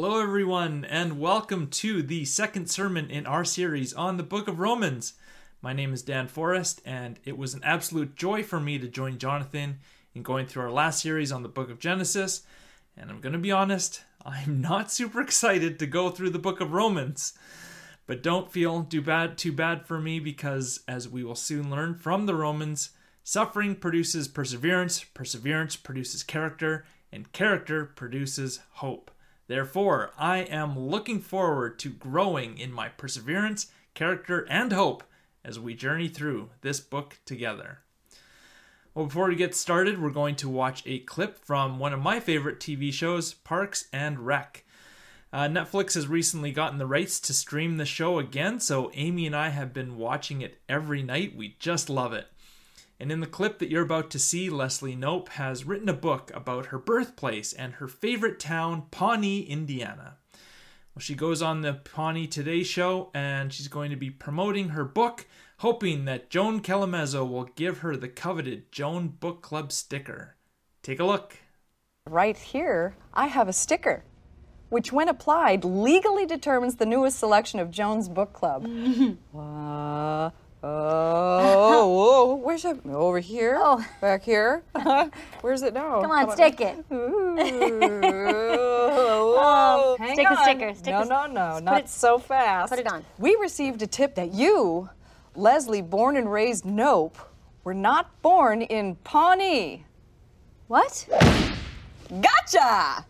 Hello, 0.00 0.22
everyone, 0.22 0.84
and 0.84 1.18
welcome 1.18 1.66
to 1.66 2.04
the 2.04 2.24
second 2.24 2.70
sermon 2.70 3.10
in 3.10 3.26
our 3.26 3.44
series 3.44 3.92
on 3.92 4.16
the 4.16 4.22
book 4.22 4.46
of 4.46 4.60
Romans. 4.60 5.14
My 5.60 5.72
name 5.72 5.92
is 5.92 6.02
Dan 6.02 6.28
Forrest, 6.28 6.80
and 6.84 7.18
it 7.24 7.36
was 7.36 7.52
an 7.52 7.64
absolute 7.64 8.14
joy 8.14 8.44
for 8.44 8.60
me 8.60 8.78
to 8.78 8.86
join 8.86 9.18
Jonathan 9.18 9.80
in 10.14 10.22
going 10.22 10.46
through 10.46 10.62
our 10.62 10.70
last 10.70 11.02
series 11.02 11.32
on 11.32 11.42
the 11.42 11.48
book 11.48 11.68
of 11.68 11.80
Genesis. 11.80 12.42
And 12.96 13.10
I'm 13.10 13.20
going 13.20 13.32
to 13.32 13.40
be 13.40 13.50
honest, 13.50 14.04
I'm 14.24 14.60
not 14.60 14.92
super 14.92 15.20
excited 15.20 15.80
to 15.80 15.86
go 15.88 16.10
through 16.10 16.30
the 16.30 16.38
book 16.38 16.60
of 16.60 16.72
Romans. 16.72 17.36
But 18.06 18.22
don't 18.22 18.52
feel 18.52 18.84
too 18.84 19.02
bad 19.02 19.36
too 19.36 19.52
bad 19.52 19.84
for 19.84 19.98
me 19.98 20.20
because 20.20 20.80
as 20.86 21.08
we 21.08 21.24
will 21.24 21.34
soon 21.34 21.72
learn 21.72 21.96
from 21.96 22.26
the 22.26 22.36
Romans, 22.36 22.90
suffering 23.24 23.74
produces 23.74 24.28
perseverance, 24.28 25.02
perseverance 25.02 25.74
produces 25.74 26.22
character, 26.22 26.84
and 27.10 27.32
character 27.32 27.84
produces 27.84 28.60
hope. 28.74 29.10
Therefore, 29.48 30.12
I 30.18 30.38
am 30.38 30.78
looking 30.78 31.20
forward 31.20 31.78
to 31.80 31.88
growing 31.88 32.58
in 32.58 32.70
my 32.70 32.90
perseverance, 32.90 33.66
character, 33.94 34.46
and 34.48 34.72
hope 34.72 35.02
as 35.42 35.58
we 35.58 35.74
journey 35.74 36.08
through 36.08 36.50
this 36.60 36.80
book 36.80 37.18
together. 37.24 37.80
Well, 38.94 39.06
before 39.06 39.28
we 39.28 39.36
get 39.36 39.54
started, 39.54 40.00
we're 40.00 40.10
going 40.10 40.36
to 40.36 40.48
watch 40.48 40.82
a 40.84 40.98
clip 40.98 41.38
from 41.38 41.78
one 41.78 41.94
of 41.94 42.00
my 42.00 42.20
favorite 42.20 42.60
TV 42.60 42.92
shows, 42.92 43.32
Parks 43.32 43.88
and 43.90 44.20
Rec. 44.20 44.64
Uh, 45.32 45.44
Netflix 45.44 45.94
has 45.94 46.08
recently 46.08 46.52
gotten 46.52 46.78
the 46.78 46.86
rights 46.86 47.18
to 47.20 47.32
stream 47.32 47.76
the 47.76 47.86
show 47.86 48.18
again, 48.18 48.60
so 48.60 48.90
Amy 48.94 49.26
and 49.26 49.36
I 49.36 49.48
have 49.48 49.72
been 49.72 49.96
watching 49.96 50.42
it 50.42 50.58
every 50.68 51.02
night. 51.02 51.36
We 51.36 51.56
just 51.58 51.88
love 51.88 52.12
it. 52.12 52.26
And 53.00 53.12
in 53.12 53.20
the 53.20 53.26
clip 53.26 53.58
that 53.58 53.70
you're 53.70 53.82
about 53.82 54.10
to 54.10 54.18
see, 54.18 54.50
Leslie 54.50 54.96
Knope 54.96 55.28
has 55.30 55.64
written 55.64 55.88
a 55.88 55.94
book 55.94 56.32
about 56.34 56.66
her 56.66 56.78
birthplace 56.78 57.52
and 57.52 57.74
her 57.74 57.86
favorite 57.86 58.40
town, 58.40 58.86
Pawnee, 58.90 59.42
Indiana. 59.42 60.16
Well, 60.94 61.00
she 61.00 61.14
goes 61.14 61.40
on 61.40 61.60
the 61.60 61.74
Pawnee 61.74 62.26
Today 62.26 62.64
show 62.64 63.10
and 63.14 63.52
she's 63.52 63.68
going 63.68 63.90
to 63.90 63.96
be 63.96 64.10
promoting 64.10 64.70
her 64.70 64.84
book, 64.84 65.26
hoping 65.58 66.06
that 66.06 66.28
Joan 66.28 66.60
Callamezzo 66.60 67.28
will 67.28 67.44
give 67.44 67.78
her 67.78 67.96
the 67.96 68.08
coveted 68.08 68.72
Joan 68.72 69.08
Book 69.08 69.42
Club 69.42 69.70
sticker. 69.70 70.34
Take 70.82 70.98
a 70.98 71.04
look. 71.04 71.36
Right 72.08 72.36
here, 72.36 72.96
I 73.14 73.28
have 73.28 73.48
a 73.48 73.52
sticker 73.52 74.02
which, 74.68 74.92
when 74.92 75.08
applied, 75.08 75.64
legally 75.64 76.26
determines 76.26 76.76
the 76.76 76.86
newest 76.86 77.18
selection 77.18 77.60
of 77.60 77.70
Joan's 77.70 78.08
Book 78.08 78.32
Club. 78.32 78.64
uh, 79.36 80.30
oh, 80.62 82.34
where's 82.44 82.64
it? 82.64 82.84
Over 82.86 83.20
here? 83.20 83.58
Oh. 83.60 83.84
Back 84.00 84.22
here? 84.24 84.62
Where's 85.40 85.62
it 85.62 85.72
now? 85.74 86.00
Come 86.02 86.10
on, 86.10 86.30
stick 86.32 86.60
it. 86.60 86.76
Whoa. 88.08 89.38
Um, 89.38 89.96
stick 90.12 90.26
the 90.26 90.30
on. 90.36 90.42
sticker, 90.44 90.74
stick 90.74 90.92
no, 90.92 91.04
the- 91.04 91.08
no, 91.08 91.26
no, 91.26 91.54
put 91.56 91.64
not 91.64 91.80
it- 91.82 91.88
so 91.88 92.18
fast. 92.18 92.70
put 92.70 92.78
it 92.78 92.86
on. 92.90 93.04
We 93.18 93.36
received 93.40 93.82
a 93.82 93.86
tip 93.86 94.14
that 94.16 94.32
you, 94.34 94.88
Leslie, 95.36 95.82
born 95.82 96.16
and 96.16 96.30
raised 96.30 96.64
Nope, 96.64 97.16
were 97.64 97.74
not 97.74 98.20
born 98.22 98.62
in 98.62 98.96
Pawnee. 98.96 99.84
What? 100.66 101.06
Gotcha! 102.20 103.04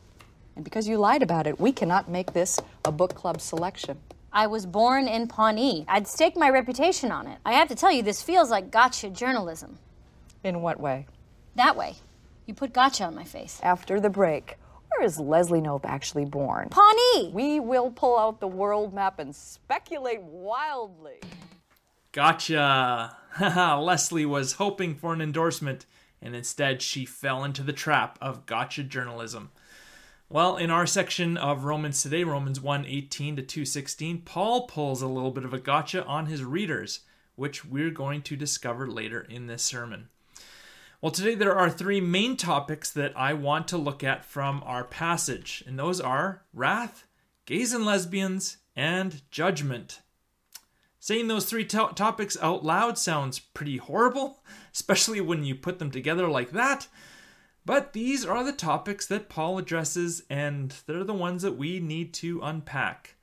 And 0.57 0.65
because 0.65 0.87
you 0.89 0.99
lied 0.99 1.23
about 1.23 1.47
it, 1.47 1.59
we 1.61 1.73
cannot 1.73 2.09
make 2.09 2.33
this 2.33 2.59
a 2.85 2.93
book 2.93 3.15
club 3.15 3.41
selection. 3.41 3.99
I 4.39 4.47
was 4.47 4.67
born 4.67 5.09
in 5.09 5.27
Pawnee. 5.27 5.85
I'd 5.89 6.07
stake 6.07 6.37
my 6.37 6.49
reputation 6.49 7.11
on 7.11 7.27
it. 7.27 7.41
I 7.45 7.55
have 7.55 7.67
to 7.71 7.75
tell 7.75 7.91
you, 7.91 8.05
this 8.05 8.23
feels 8.23 8.51
like 8.51 8.71
gotcha 8.71 9.11
journalism. 9.11 9.81
In 10.45 10.63
what 10.63 10.79
way? 10.79 11.07
That 11.57 11.75
way. 11.75 11.97
You 12.47 12.55
put 12.55 12.73
gotcha 12.73 13.03
on 13.03 13.17
my 13.17 13.25
face. 13.25 13.59
After 13.65 13.99
the 13.99 14.11
break, 14.11 14.57
where 14.91 15.05
is 15.05 15.19
Leslie 15.19 15.61
Knope 15.61 15.85
actually 15.85 16.25
born? 16.25 16.69
Pawnee! 16.69 17.33
We 17.35 17.59
will 17.59 17.91
pull 17.91 18.17
out 18.17 18.39
the 18.39 18.47
world 18.47 18.95
map 18.95 19.19
and 19.19 19.35
speculate 19.35 20.23
wildly. 20.23 21.19
Gotcha! 22.13 23.17
Leslie 23.41 24.25
was 24.25 24.53
hoping 24.53 24.95
for 24.95 25.13
an 25.13 25.21
endorsement, 25.21 25.85
and 26.23 26.37
instead 26.37 26.81
she 26.81 27.05
fell 27.05 27.43
into 27.43 27.65
the 27.65 27.73
trap 27.73 28.17
of 28.23 28.47
gotcha 28.47 28.85
journalism. 28.85 29.51
Well, 30.31 30.59
in 30.59 30.71
our 30.71 30.87
section 30.87 31.39
of 31.39 31.65
Romans 31.65 32.03
today, 32.03 32.23
Romans 32.23 32.61
1 32.61 32.85
18 32.85 33.37
to 33.37 33.43
216, 33.43 34.21
Paul 34.27 34.67
pulls 34.67 35.01
a 35.01 35.07
little 35.07 35.31
bit 35.31 35.47
of 35.47 35.55
a 35.55 35.59
gotcha 35.59 36.05
on 36.05 36.27
his 36.27 36.45
readers, 36.45 37.01
which 37.35 37.65
we're 37.65 37.91
going 37.91 38.21
to 38.23 38.37
discover 38.37 38.87
later 38.87 39.23
in 39.23 39.47
this 39.47 39.63
sermon. 39.63 40.11
Well, 41.01 41.13
today 41.13 41.35
there 41.35 41.57
are 41.57 41.71
three 41.71 42.03
main 42.03 42.37
topics 42.37 42.91
that 42.91 43.15
I 43.17 43.33
want 43.33 43.69
to 43.69 43.79
look 43.79 44.05
at 44.05 44.23
from 44.23 44.63
our 44.67 44.85
passage, 44.85 45.65
and 45.67 45.79
those 45.79 45.99
are 45.99 46.43
wrath, 46.53 47.07
gays 47.47 47.73
and 47.73 47.87
lesbians, 47.87 48.59
and 48.77 49.23
judgment. 49.31 50.03
Saying 51.01 51.29
those 51.29 51.47
three 51.47 51.65
to- 51.65 51.93
topics 51.95 52.37
out 52.43 52.63
loud 52.63 52.99
sounds 52.99 53.39
pretty 53.39 53.79
horrible, 53.79 54.43
especially 54.75 55.23
when 55.23 55.43
you 55.43 55.55
put 55.55 55.79
them 55.79 55.91
together 55.91 56.29
like 56.29 56.51
that. 56.51 56.87
But 57.69 57.93
these 57.93 58.25
are 58.25 58.43
the 58.43 58.53
topics 58.55 59.05
that 59.09 59.29
Paul 59.29 59.59
addresses, 59.59 60.23
and 60.31 60.75
they're 60.87 61.05
the 61.05 61.13
ones 61.13 61.43
that 61.43 61.59
we 61.59 61.81
need 61.81 62.15
to 62.15 62.41
unpack. 62.43 63.17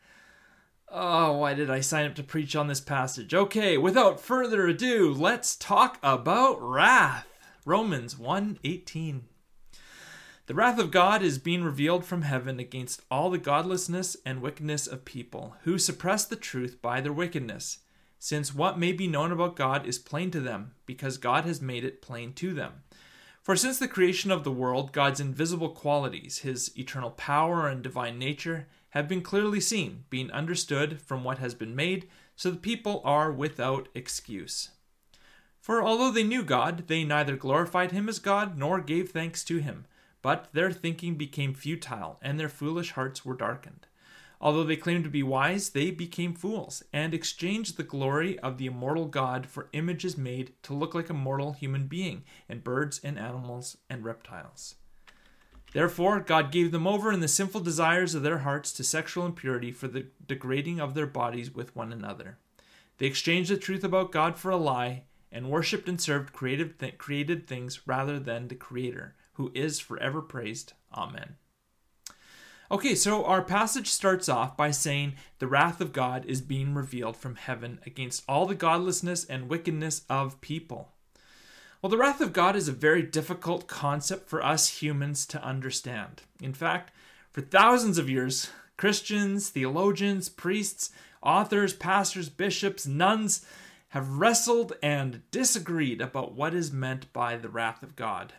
Oh, 0.87 1.39
why 1.39 1.55
did 1.55 1.71
I 1.71 1.79
sign 1.79 2.05
up 2.05 2.13
to 2.13 2.23
preach 2.23 2.55
on 2.55 2.67
this 2.67 2.79
passage? 2.79 3.33
Okay, 3.33 3.75
without 3.75 4.21
further 4.21 4.67
ado, 4.67 5.11
let's 5.11 5.55
talk 5.55 5.97
about 6.03 6.61
wrath. 6.61 7.25
Romans 7.65 8.19
1:18. 8.19 9.23
The 10.45 10.53
wrath 10.53 10.77
of 10.77 10.91
God 10.91 11.23
is 11.23 11.39
being 11.39 11.63
revealed 11.63 12.05
from 12.05 12.21
heaven 12.21 12.59
against 12.59 13.01
all 13.09 13.31
the 13.31 13.39
godlessness 13.39 14.15
and 14.27 14.43
wickedness 14.43 14.85
of 14.85 15.05
people 15.05 15.55
who 15.63 15.79
suppress 15.79 16.23
the 16.23 16.35
truth 16.35 16.83
by 16.83 17.01
their 17.01 17.11
wickedness, 17.11 17.79
since 18.19 18.53
what 18.53 18.77
may 18.77 18.91
be 18.91 19.07
known 19.07 19.31
about 19.31 19.55
God 19.55 19.87
is 19.87 19.97
plain 19.97 20.29
to 20.29 20.39
them, 20.39 20.75
because 20.85 21.17
God 21.17 21.45
has 21.45 21.63
made 21.63 21.83
it 21.83 21.99
plain 21.99 22.31
to 22.33 22.53
them. 22.53 22.83
For 23.45 23.55
since 23.55 23.77
the 23.77 23.87
creation 23.87 24.31
of 24.31 24.43
the 24.43 24.51
world, 24.51 24.91
God's 24.91 25.19
invisible 25.19 25.69
qualities, 25.69 26.39
his 26.39 26.75
eternal 26.75 27.11
power 27.11 27.67
and 27.67 27.83
divine 27.83 28.17
nature, 28.17 28.65
have 28.89 29.07
been 29.07 29.21
clearly 29.21 29.59
seen, 29.59 30.05
being 30.09 30.31
understood 30.31 30.99
from 30.99 31.23
what 31.23 31.37
has 31.37 31.53
been 31.53 31.75
made, 31.75 32.09
so 32.35 32.49
the 32.49 32.57
people 32.57 33.03
are 33.05 33.31
without 33.31 33.87
excuse. 33.93 34.69
For 35.61 35.83
although 35.83 36.09
they 36.09 36.23
knew 36.23 36.41
God, 36.41 36.87
they 36.87 37.03
neither 37.03 37.35
glorified 37.35 37.91
him 37.91 38.09
as 38.09 38.17
God 38.17 38.57
nor 38.57 38.81
gave 38.81 39.11
thanks 39.11 39.43
to 39.43 39.59
him, 39.59 39.85
but 40.23 40.49
their 40.53 40.71
thinking 40.71 41.13
became 41.13 41.53
futile, 41.53 42.17
and 42.23 42.39
their 42.39 42.49
foolish 42.49 42.93
hearts 42.93 43.23
were 43.23 43.35
darkened. 43.35 43.85
Although 44.41 44.65
they 44.65 44.75
claimed 44.75 45.03
to 45.05 45.09
be 45.09 45.23
wise, 45.23 45.69
they 45.69 45.91
became 45.91 46.33
fools, 46.33 46.83
and 46.91 47.13
exchanged 47.13 47.77
the 47.77 47.83
glory 47.83 48.37
of 48.39 48.57
the 48.57 48.65
immortal 48.65 49.05
God 49.05 49.45
for 49.45 49.69
images 49.73 50.17
made 50.17 50.53
to 50.63 50.73
look 50.73 50.93
like 50.93 51.09
a 51.09 51.13
mortal 51.13 51.53
human 51.53 51.87
being, 51.87 52.23
and 52.49 52.63
birds 52.63 52.99
and 53.03 53.17
animals 53.17 53.77
and 53.89 54.03
reptiles. 54.03 54.75
Therefore, 55.73 56.19
God 56.21 56.51
gave 56.51 56.71
them 56.71 56.87
over 56.87 57.11
in 57.11 57.19
the 57.19 57.27
sinful 57.27 57.61
desires 57.61 58.15
of 58.15 58.23
their 58.23 58.39
hearts 58.39 58.71
to 58.73 58.83
sexual 58.83 59.25
impurity 59.25 59.71
for 59.71 59.87
the 59.87 60.05
degrading 60.25 60.79
of 60.79 60.93
their 60.93 61.07
bodies 61.07 61.53
with 61.53 61.75
one 61.75 61.91
another. 61.91 62.37
They 62.97 63.07
exchanged 63.07 63.51
the 63.51 63.57
truth 63.57 63.83
about 63.83 64.13
God 64.13 64.37
for 64.37 64.51
a 64.51 64.57
lie, 64.57 65.03
and 65.31 65.49
worshipped 65.49 65.89
and 65.89 65.99
served 65.99 66.31
created 66.31 67.45
things 67.45 67.85
rather 67.85 68.19
than 68.19 68.47
the 68.47 68.55
Creator, 68.55 69.15
who 69.33 69.51
is 69.53 69.81
forever 69.81 70.21
praised. 70.21 70.71
Amen. 70.93 71.35
Okay, 72.71 72.95
so 72.95 73.23
our 73.25 73.43
passage 73.43 73.89
starts 73.89 74.27
off 74.27 74.57
by 74.57 74.71
saying 74.71 75.13
the 75.37 75.47
wrath 75.47 75.81
of 75.81 75.93
God 75.93 76.25
is 76.25 76.41
being 76.41 76.73
revealed 76.73 77.15
from 77.15 77.35
heaven 77.35 77.79
against 77.85 78.23
all 78.27 78.47
the 78.47 78.55
godlessness 78.55 79.23
and 79.23 79.47
wickedness 79.47 80.01
of 80.09 80.41
people. 80.41 80.89
Well, 81.81 81.91
the 81.91 81.97
wrath 81.97 82.21
of 82.21 82.33
God 82.33 82.55
is 82.55 82.67
a 82.67 82.73
very 82.73 83.03
difficult 83.03 83.67
concept 83.67 84.27
for 84.27 84.43
us 84.43 84.81
humans 84.81 85.27
to 85.27 85.43
understand. 85.43 86.23
In 86.41 86.53
fact, 86.53 86.91
for 87.31 87.41
thousands 87.41 87.99
of 87.99 88.09
years, 88.09 88.49
Christians, 88.77 89.49
theologians, 89.49 90.27
priests, 90.27 90.89
authors, 91.21 91.73
pastors, 91.73 92.29
bishops, 92.29 92.87
nuns 92.87 93.45
have 93.89 94.17
wrestled 94.17 94.73
and 94.81 95.21
disagreed 95.29 96.01
about 96.01 96.33
what 96.33 96.55
is 96.55 96.71
meant 96.71 97.13
by 97.13 97.37
the 97.37 97.49
wrath 97.49 97.83
of 97.83 97.95
God. 97.95 98.33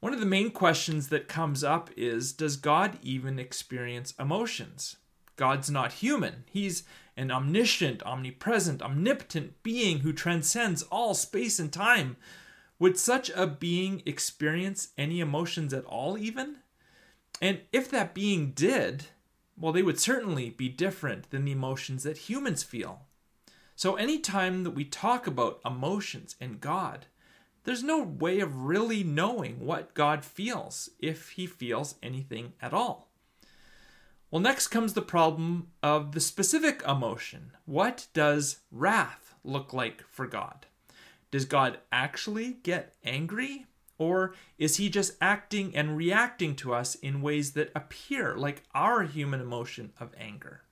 One 0.00 0.14
of 0.14 0.20
the 0.20 0.26
main 0.26 0.50
questions 0.50 1.08
that 1.08 1.28
comes 1.28 1.62
up 1.62 1.90
is 1.96 2.32
Does 2.32 2.56
God 2.56 2.98
even 3.02 3.38
experience 3.38 4.14
emotions? 4.18 4.96
God's 5.36 5.70
not 5.70 5.92
human. 5.92 6.44
He's 6.50 6.84
an 7.16 7.30
omniscient, 7.30 8.02
omnipresent, 8.04 8.82
omnipotent 8.82 9.62
being 9.62 10.00
who 10.00 10.12
transcends 10.12 10.82
all 10.84 11.14
space 11.14 11.58
and 11.58 11.70
time. 11.70 12.16
Would 12.78 12.98
such 12.98 13.30
a 13.30 13.46
being 13.46 14.02
experience 14.06 14.88
any 14.96 15.20
emotions 15.20 15.74
at 15.74 15.84
all, 15.84 16.16
even? 16.16 16.56
And 17.42 17.60
if 17.72 17.90
that 17.90 18.14
being 18.14 18.52
did, 18.52 19.06
well, 19.58 19.72
they 19.72 19.82
would 19.82 20.00
certainly 20.00 20.48
be 20.48 20.70
different 20.70 21.30
than 21.30 21.44
the 21.44 21.52
emotions 21.52 22.04
that 22.04 22.16
humans 22.16 22.62
feel. 22.62 23.02
So, 23.76 23.96
anytime 23.96 24.64
that 24.64 24.70
we 24.70 24.84
talk 24.84 25.26
about 25.26 25.60
emotions 25.64 26.36
and 26.40 26.60
God, 26.60 27.06
there's 27.64 27.82
no 27.82 28.02
way 28.02 28.40
of 28.40 28.56
really 28.56 29.04
knowing 29.04 29.64
what 29.64 29.94
God 29.94 30.24
feels, 30.24 30.90
if 30.98 31.30
he 31.30 31.46
feels 31.46 31.96
anything 32.02 32.54
at 32.60 32.72
all. 32.72 33.08
Well, 34.30 34.40
next 34.40 34.68
comes 34.68 34.94
the 34.94 35.02
problem 35.02 35.68
of 35.82 36.12
the 36.12 36.20
specific 36.20 36.82
emotion. 36.86 37.52
What 37.66 38.06
does 38.14 38.60
wrath 38.70 39.34
look 39.42 39.72
like 39.72 40.04
for 40.08 40.26
God? 40.26 40.66
Does 41.30 41.44
God 41.44 41.78
actually 41.90 42.54
get 42.62 42.94
angry? 43.04 43.66
Or 43.98 44.34
is 44.56 44.76
he 44.76 44.88
just 44.88 45.16
acting 45.20 45.76
and 45.76 45.96
reacting 45.96 46.56
to 46.56 46.72
us 46.72 46.94
in 46.94 47.20
ways 47.22 47.52
that 47.52 47.70
appear 47.74 48.34
like 48.36 48.62
our 48.74 49.02
human 49.02 49.40
emotion 49.40 49.92
of 50.00 50.14
anger? 50.16 50.62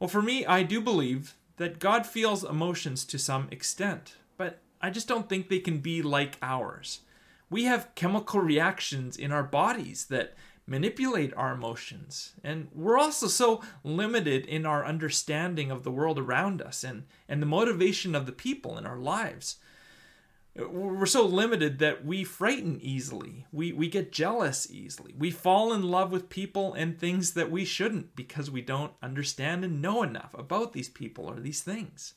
Well, 0.00 0.08
for 0.08 0.22
me, 0.22 0.44
I 0.44 0.62
do 0.62 0.80
believe 0.80 1.36
that 1.56 1.78
God 1.78 2.06
feels 2.06 2.42
emotions 2.42 3.04
to 3.06 3.18
some 3.18 3.48
extent, 3.50 4.16
I 4.80 4.90
just 4.90 5.08
don't 5.08 5.28
think 5.28 5.48
they 5.48 5.58
can 5.58 5.78
be 5.78 6.02
like 6.02 6.38
ours. 6.42 7.00
We 7.48 7.64
have 7.64 7.94
chemical 7.94 8.40
reactions 8.40 9.16
in 9.16 9.32
our 9.32 9.42
bodies 9.42 10.06
that 10.06 10.34
manipulate 10.66 11.32
our 11.34 11.52
emotions. 11.52 12.32
And 12.42 12.68
we're 12.74 12.98
also 12.98 13.28
so 13.28 13.62
limited 13.84 14.46
in 14.46 14.66
our 14.66 14.84
understanding 14.84 15.70
of 15.70 15.84
the 15.84 15.92
world 15.92 16.18
around 16.18 16.60
us 16.60 16.82
and, 16.82 17.04
and 17.28 17.40
the 17.40 17.46
motivation 17.46 18.14
of 18.14 18.26
the 18.26 18.32
people 18.32 18.76
in 18.76 18.86
our 18.86 18.98
lives. 18.98 19.56
We're 20.56 21.06
so 21.06 21.24
limited 21.26 21.78
that 21.80 22.04
we 22.04 22.24
frighten 22.24 22.80
easily. 22.80 23.46
We, 23.52 23.72
we 23.72 23.88
get 23.88 24.10
jealous 24.10 24.66
easily. 24.70 25.14
We 25.16 25.30
fall 25.30 25.72
in 25.72 25.82
love 25.82 26.10
with 26.10 26.30
people 26.30 26.72
and 26.72 26.98
things 26.98 27.34
that 27.34 27.50
we 27.50 27.64
shouldn't 27.64 28.16
because 28.16 28.50
we 28.50 28.62
don't 28.62 28.92
understand 29.02 29.64
and 29.64 29.82
know 29.82 30.02
enough 30.02 30.34
about 30.36 30.72
these 30.72 30.88
people 30.88 31.26
or 31.26 31.38
these 31.38 31.60
things. 31.60 32.14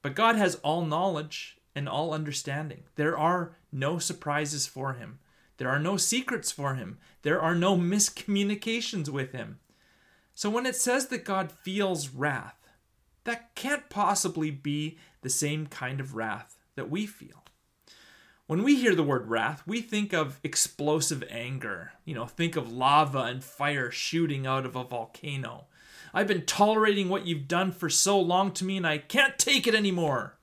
But 0.00 0.14
God 0.14 0.36
has 0.36 0.54
all 0.56 0.84
knowledge 0.84 1.57
and 1.78 1.88
all 1.88 2.12
understanding. 2.12 2.82
There 2.96 3.16
are 3.16 3.56
no 3.72 3.98
surprises 3.98 4.66
for 4.66 4.92
Him. 4.94 5.20
There 5.58 5.68
are 5.68 5.80
no 5.80 5.96
secrets 5.96 6.50
for 6.50 6.74
him. 6.74 6.98
There 7.22 7.40
are 7.40 7.54
no 7.54 7.76
miscommunications 7.76 9.08
with 9.08 9.32
him. 9.32 9.58
So 10.34 10.48
when 10.48 10.66
it 10.66 10.76
says 10.76 11.08
that 11.08 11.24
God 11.24 11.52
feels 11.52 12.08
wrath, 12.08 12.68
that 13.24 13.54
can't 13.56 13.90
possibly 13.90 14.50
be 14.50 14.98
the 15.20 15.28
same 15.28 15.66
kind 15.66 16.00
of 16.00 16.14
wrath 16.14 16.56
that 16.76 16.88
we 16.88 17.06
feel. 17.06 17.44
When 18.46 18.62
we 18.62 18.76
hear 18.76 18.94
the 18.94 19.02
word 19.02 19.28
wrath, 19.28 19.64
we 19.66 19.82
think 19.82 20.14
of 20.14 20.40
explosive 20.42 21.24
anger. 21.28 21.92
You 22.04 22.14
know, 22.14 22.26
think 22.26 22.56
of 22.56 22.72
lava 22.72 23.22
and 23.22 23.44
fire 23.44 23.90
shooting 23.90 24.46
out 24.46 24.64
of 24.64 24.76
a 24.76 24.84
volcano. 24.84 25.66
I've 26.14 26.28
been 26.28 26.46
tolerating 26.46 27.08
what 27.08 27.26
you've 27.26 27.48
done 27.48 27.72
for 27.72 27.90
so 27.90 28.18
long 28.18 28.52
to 28.52 28.64
me 28.64 28.76
and 28.76 28.86
I 28.86 28.98
can't 28.98 29.38
take 29.38 29.66
it 29.66 29.74
anymore. 29.74 30.37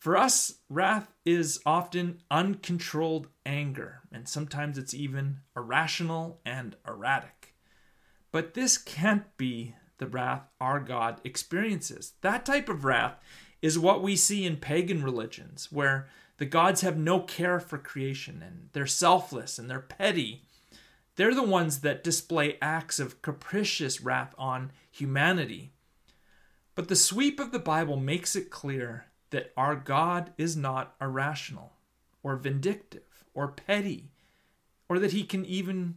For 0.00 0.16
us, 0.16 0.54
wrath 0.70 1.12
is 1.26 1.60
often 1.66 2.22
uncontrolled 2.30 3.28
anger, 3.44 4.00
and 4.10 4.26
sometimes 4.26 4.78
it's 4.78 4.94
even 4.94 5.40
irrational 5.54 6.40
and 6.42 6.74
erratic. 6.88 7.54
But 8.32 8.54
this 8.54 8.78
can't 8.78 9.36
be 9.36 9.74
the 9.98 10.06
wrath 10.06 10.48
our 10.58 10.80
God 10.80 11.20
experiences. 11.22 12.14
That 12.22 12.46
type 12.46 12.70
of 12.70 12.86
wrath 12.86 13.22
is 13.60 13.78
what 13.78 14.02
we 14.02 14.16
see 14.16 14.46
in 14.46 14.56
pagan 14.56 15.02
religions, 15.02 15.70
where 15.70 16.08
the 16.38 16.46
gods 16.46 16.80
have 16.80 16.96
no 16.96 17.20
care 17.20 17.60
for 17.60 17.76
creation 17.76 18.42
and 18.42 18.70
they're 18.72 18.86
selfless 18.86 19.58
and 19.58 19.68
they're 19.68 19.80
petty. 19.80 20.44
They're 21.16 21.34
the 21.34 21.42
ones 21.42 21.80
that 21.80 22.02
display 22.02 22.56
acts 22.62 22.98
of 22.98 23.20
capricious 23.20 24.00
wrath 24.00 24.34
on 24.38 24.72
humanity. 24.90 25.74
But 26.74 26.88
the 26.88 26.96
sweep 26.96 27.38
of 27.38 27.52
the 27.52 27.58
Bible 27.58 27.98
makes 27.98 28.34
it 28.34 28.48
clear 28.48 29.04
that 29.30 29.52
our 29.56 29.74
God 29.76 30.32
is 30.36 30.56
not 30.56 30.94
irrational 31.00 31.72
or 32.22 32.36
vindictive 32.36 33.24
or 33.34 33.48
petty, 33.48 34.10
or 34.88 34.98
that 34.98 35.12
he 35.12 35.24
can 35.24 35.44
even 35.44 35.96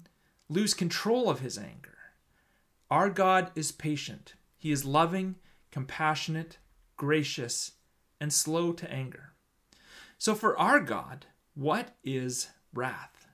lose 0.49 0.73
control 0.73 1.29
of 1.29 1.39
his 1.39 1.57
anger. 1.57 1.97
Our 2.89 3.09
God 3.09 3.51
is 3.55 3.71
patient, 3.71 4.33
he 4.57 4.71
is 4.71 4.85
loving, 4.85 5.35
compassionate, 5.71 6.57
gracious, 6.95 7.71
and 8.21 8.31
slow 8.31 8.71
to 8.73 8.91
anger. 8.91 9.33
So, 10.17 10.35
for 10.35 10.57
our 10.57 10.79
God, 10.79 11.25
what 11.55 11.95
is 12.03 12.49
wrath? 12.73 13.27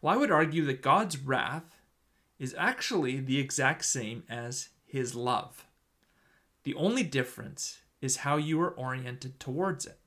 Well, 0.00 0.14
I 0.14 0.16
would 0.16 0.30
argue 0.30 0.64
that 0.64 0.82
God's 0.82 1.18
wrath 1.18 1.78
is 2.38 2.54
actually 2.56 3.20
the 3.20 3.38
exact 3.38 3.84
same 3.84 4.22
as 4.28 4.70
his 4.86 5.14
love. 5.14 5.66
The 6.64 6.74
only 6.74 7.02
difference 7.02 7.78
is 8.00 8.18
how 8.18 8.36
you 8.36 8.60
are 8.60 8.70
oriented 8.70 9.40
towards 9.40 9.86
it. 9.86 9.98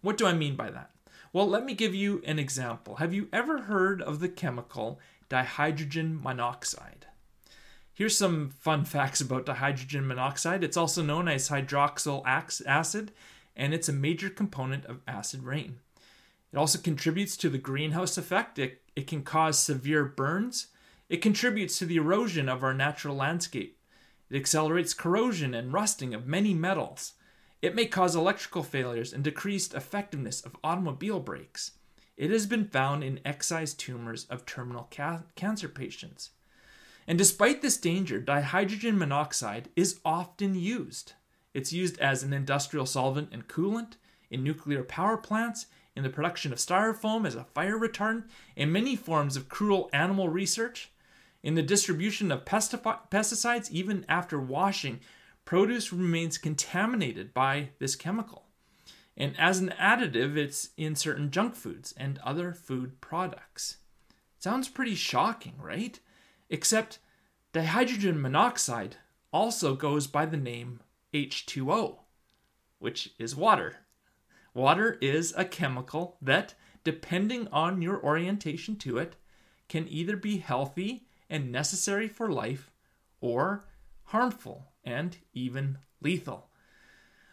What 0.00 0.16
do 0.16 0.26
I 0.26 0.32
mean 0.32 0.56
by 0.56 0.70
that? 0.70 0.90
Well, 1.32 1.48
let 1.48 1.64
me 1.64 1.74
give 1.74 1.94
you 1.94 2.22
an 2.26 2.38
example. 2.38 2.96
Have 2.96 3.14
you 3.14 3.28
ever 3.32 3.62
heard 3.62 4.02
of 4.02 4.20
the 4.20 4.28
chemical 4.28 5.00
dihydrogen 5.30 6.22
monoxide? 6.22 7.06
Here's 7.94 8.16
some 8.16 8.50
fun 8.50 8.84
facts 8.84 9.20
about 9.20 9.46
dihydrogen 9.46 10.06
monoxide. 10.06 10.64
It's 10.64 10.76
also 10.76 11.02
known 11.02 11.28
as 11.28 11.48
hydroxyl 11.48 12.22
acid, 12.26 13.12
and 13.56 13.72
it's 13.72 13.88
a 13.88 13.92
major 13.92 14.28
component 14.28 14.84
of 14.86 15.00
acid 15.06 15.42
rain. 15.42 15.78
It 16.52 16.58
also 16.58 16.78
contributes 16.78 17.36
to 17.38 17.48
the 17.48 17.58
greenhouse 17.58 18.18
effect. 18.18 18.58
It, 18.58 18.82
it 18.94 19.06
can 19.06 19.22
cause 19.22 19.58
severe 19.58 20.04
burns. 20.04 20.66
It 21.08 21.22
contributes 21.22 21.78
to 21.78 21.86
the 21.86 21.96
erosion 21.96 22.48
of 22.48 22.62
our 22.62 22.74
natural 22.74 23.16
landscape. 23.16 23.78
It 24.30 24.36
accelerates 24.36 24.94
corrosion 24.94 25.54
and 25.54 25.72
rusting 25.72 26.14
of 26.14 26.26
many 26.26 26.54
metals. 26.54 27.12
It 27.62 27.76
may 27.76 27.86
cause 27.86 28.16
electrical 28.16 28.64
failures 28.64 29.12
and 29.12 29.22
decreased 29.22 29.72
effectiveness 29.72 30.40
of 30.40 30.56
automobile 30.64 31.20
brakes. 31.20 31.72
It 32.16 32.30
has 32.30 32.44
been 32.44 32.66
found 32.66 33.04
in 33.04 33.20
excised 33.24 33.78
tumors 33.78 34.24
of 34.24 34.44
terminal 34.44 34.88
ca- 34.90 35.22
cancer 35.36 35.68
patients. 35.68 36.30
And 37.06 37.16
despite 37.16 37.62
this 37.62 37.76
danger, 37.76 38.20
dihydrogen 38.20 38.96
monoxide 38.98 39.68
is 39.76 40.00
often 40.04 40.56
used. 40.56 41.12
It's 41.54 41.72
used 41.72 41.98
as 42.00 42.24
an 42.24 42.32
industrial 42.32 42.86
solvent 42.86 43.28
and 43.32 43.46
coolant, 43.46 43.92
in 44.28 44.42
nuclear 44.42 44.82
power 44.82 45.16
plants, 45.16 45.66
in 45.94 46.02
the 46.02 46.10
production 46.10 46.52
of 46.52 46.58
styrofoam 46.58 47.26
as 47.26 47.34
a 47.34 47.44
fire 47.44 47.78
retardant, 47.78 48.24
in 48.56 48.72
many 48.72 48.96
forms 48.96 49.36
of 49.36 49.48
cruel 49.48 49.88
animal 49.92 50.28
research, 50.28 50.90
in 51.42 51.54
the 51.54 51.62
distribution 51.62 52.32
of 52.32 52.44
pesticides, 52.44 53.70
even 53.70 54.04
after 54.08 54.40
washing 54.40 55.00
produce 55.44 55.92
remains 55.92 56.38
contaminated 56.38 57.34
by 57.34 57.70
this 57.78 57.96
chemical. 57.96 58.46
And 59.16 59.38
as 59.38 59.58
an 59.58 59.74
additive, 59.78 60.36
it's 60.36 60.70
in 60.76 60.96
certain 60.96 61.30
junk 61.30 61.54
foods 61.54 61.92
and 61.96 62.18
other 62.18 62.52
food 62.52 63.00
products. 63.00 63.78
Sounds 64.38 64.68
pretty 64.68 64.94
shocking, 64.94 65.54
right? 65.58 65.98
Except 66.48 66.98
dihydrogen 67.52 68.20
monoxide 68.20 68.96
also 69.32 69.74
goes 69.74 70.06
by 70.06 70.26
the 70.26 70.36
name 70.36 70.80
H2O, 71.12 71.98
which 72.78 73.10
is 73.18 73.36
water. 73.36 73.76
Water 74.54 74.98
is 75.00 75.32
a 75.36 75.44
chemical 75.44 76.16
that, 76.20 76.54
depending 76.84 77.48
on 77.48 77.82
your 77.82 78.02
orientation 78.02 78.76
to 78.76 78.98
it, 78.98 79.16
can 79.68 79.86
either 79.88 80.16
be 80.16 80.38
healthy 80.38 81.06
and 81.30 81.52
necessary 81.52 82.08
for 82.08 82.30
life 82.30 82.70
or 83.20 83.64
harmful 84.04 84.71
and 84.84 85.16
even 85.32 85.78
lethal. 86.00 86.48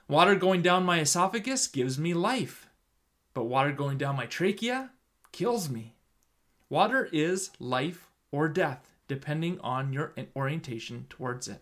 Water 0.08 0.36
going 0.36 0.62
down 0.62 0.84
my 0.86 1.00
esophagus 1.00 1.68
gives 1.68 2.00
me 2.00 2.14
life, 2.14 2.68
but 3.34 3.46
water 3.46 3.72
going 3.72 3.98
down 3.98 4.16
my 4.16 4.26
trachea 4.26 4.92
kills 5.32 5.70
me. 5.70 5.96
Water 6.70 7.10
is 7.12 7.52
life 7.60 8.10
or 8.32 8.48
death, 8.48 8.90
depending 9.08 9.60
on 9.62 9.94
your 9.94 10.14
orientation 10.36 11.06
towards 11.10 11.48
it. 11.48 11.62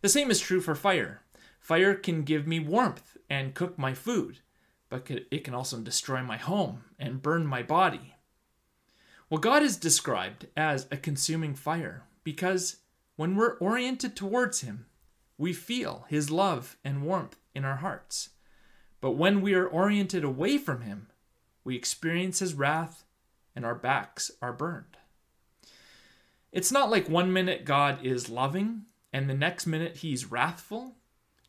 The 0.00 0.08
same 0.08 0.30
is 0.30 0.40
true 0.40 0.60
for 0.60 0.74
fire. 0.74 1.22
Fire 1.58 1.94
can 1.94 2.22
give 2.22 2.46
me 2.46 2.58
warmth 2.58 3.16
and 3.28 3.54
cook 3.54 3.78
my 3.78 3.94
food, 3.94 4.40
but 4.88 5.08
it 5.30 5.44
can 5.44 5.54
also 5.54 5.78
destroy 5.78 6.22
my 6.22 6.36
home 6.36 6.84
and 6.98 7.22
burn 7.22 7.46
my 7.46 7.62
body. 7.62 8.14
Well, 9.28 9.40
God 9.40 9.62
is 9.62 9.76
described 9.76 10.46
as 10.56 10.86
a 10.90 10.96
consuming 10.96 11.54
fire 11.54 12.04
because 12.24 12.76
when 13.16 13.36
we're 13.36 13.58
oriented 13.58 14.16
towards 14.16 14.62
Him, 14.62 14.86
we 15.40 15.54
feel 15.54 16.04
His 16.10 16.30
love 16.30 16.76
and 16.84 17.02
warmth 17.02 17.36
in 17.54 17.64
our 17.64 17.76
hearts. 17.76 18.28
But 19.00 19.12
when 19.12 19.40
we 19.40 19.54
are 19.54 19.66
oriented 19.66 20.22
away 20.22 20.58
from 20.58 20.82
Him, 20.82 21.06
we 21.64 21.74
experience 21.74 22.40
His 22.40 22.52
wrath 22.52 23.04
and 23.56 23.64
our 23.64 23.74
backs 23.74 24.30
are 24.42 24.52
burned. 24.52 24.98
It's 26.52 26.70
not 26.70 26.90
like 26.90 27.08
one 27.08 27.32
minute 27.32 27.64
God 27.64 28.04
is 28.04 28.28
loving 28.28 28.82
and 29.14 29.30
the 29.30 29.34
next 29.34 29.66
minute 29.66 29.96
He's 29.96 30.30
wrathful. 30.30 30.96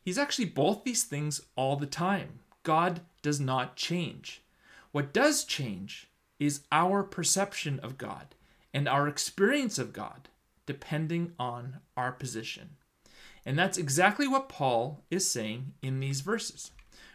He's 0.02 0.18
actually 0.18 0.46
both 0.46 0.84
these 0.84 1.04
things 1.04 1.42
all 1.54 1.76
the 1.76 1.84
time. 1.84 2.40
God 2.62 3.02
does 3.20 3.40
not 3.40 3.76
change. 3.76 4.42
What 4.92 5.12
does 5.12 5.44
change 5.44 6.08
is 6.38 6.62
our 6.72 7.02
perception 7.02 7.78
of 7.80 7.98
God 7.98 8.34
and 8.72 8.88
our 8.88 9.06
experience 9.06 9.78
of 9.78 9.92
God 9.92 10.30
depending 10.64 11.32
on 11.38 11.80
our 11.94 12.12
position. 12.12 12.76
And 13.44 13.58
that's 13.58 13.78
exactly 13.78 14.28
what 14.28 14.48
Paul 14.48 15.02
is 15.10 15.28
saying 15.28 15.74
in 15.82 16.00
these 16.00 16.20
verses. 16.20 16.70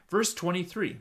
Verse 0.10 0.34
23 0.34 0.98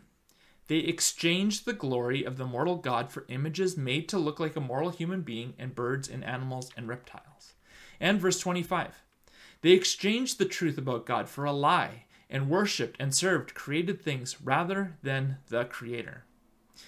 They 0.68 0.78
exchanged 0.78 1.64
the 1.64 1.72
glory 1.72 2.24
of 2.24 2.36
the 2.36 2.46
mortal 2.46 2.76
God 2.76 3.10
for 3.10 3.24
images 3.28 3.76
made 3.76 4.08
to 4.08 4.18
look 4.18 4.38
like 4.38 4.56
a 4.56 4.60
mortal 4.60 4.90
human 4.90 5.22
being 5.22 5.54
and 5.58 5.74
birds 5.74 6.08
and 6.08 6.24
animals 6.24 6.70
and 6.76 6.88
reptiles. 6.88 7.54
And 8.00 8.20
verse 8.20 8.38
25 8.38 9.02
They 9.62 9.70
exchanged 9.70 10.38
the 10.38 10.44
truth 10.44 10.78
about 10.78 11.06
God 11.06 11.28
for 11.28 11.44
a 11.44 11.52
lie 11.52 12.04
and 12.28 12.50
worshiped 12.50 12.96
and 13.00 13.14
served 13.14 13.54
created 13.54 14.02
things 14.02 14.40
rather 14.42 14.96
than 15.02 15.38
the 15.48 15.64
Creator. 15.64 16.24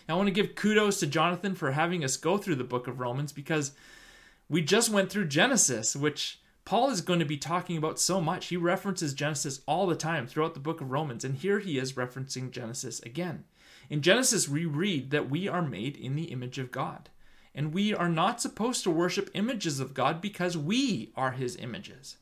I 0.08 0.14
want 0.14 0.26
to 0.26 0.32
give 0.32 0.54
kudos 0.54 1.00
to 1.00 1.06
Jonathan 1.06 1.54
for 1.54 1.72
having 1.72 2.04
us 2.04 2.16
go 2.16 2.38
through 2.38 2.56
the 2.56 2.64
book 2.64 2.88
of 2.88 3.00
Romans 3.00 3.32
because 3.32 3.72
we 4.48 4.62
just 4.62 4.90
went 4.90 5.10
through 5.10 5.26
Genesis, 5.26 5.94
which 5.94 6.40
Paul 6.68 6.90
is 6.90 7.00
going 7.00 7.20
to 7.20 7.24
be 7.24 7.38
talking 7.38 7.78
about 7.78 7.98
so 7.98 8.20
much. 8.20 8.48
He 8.48 8.56
references 8.58 9.14
Genesis 9.14 9.62
all 9.64 9.86
the 9.86 9.96
time 9.96 10.26
throughout 10.26 10.52
the 10.52 10.60
book 10.60 10.82
of 10.82 10.90
Romans, 10.90 11.24
and 11.24 11.34
here 11.34 11.60
he 11.60 11.78
is 11.78 11.94
referencing 11.94 12.50
Genesis 12.50 13.00
again. 13.00 13.44
In 13.88 14.02
Genesis, 14.02 14.50
we 14.50 14.66
read 14.66 15.10
that 15.10 15.30
we 15.30 15.48
are 15.48 15.62
made 15.62 15.96
in 15.96 16.14
the 16.14 16.24
image 16.24 16.58
of 16.58 16.70
God, 16.70 17.08
and 17.54 17.72
we 17.72 17.94
are 17.94 18.10
not 18.10 18.42
supposed 18.42 18.84
to 18.84 18.90
worship 18.90 19.30
images 19.32 19.80
of 19.80 19.94
God 19.94 20.20
because 20.20 20.58
we 20.58 21.10
are 21.16 21.30
his 21.30 21.56
images. 21.56 22.18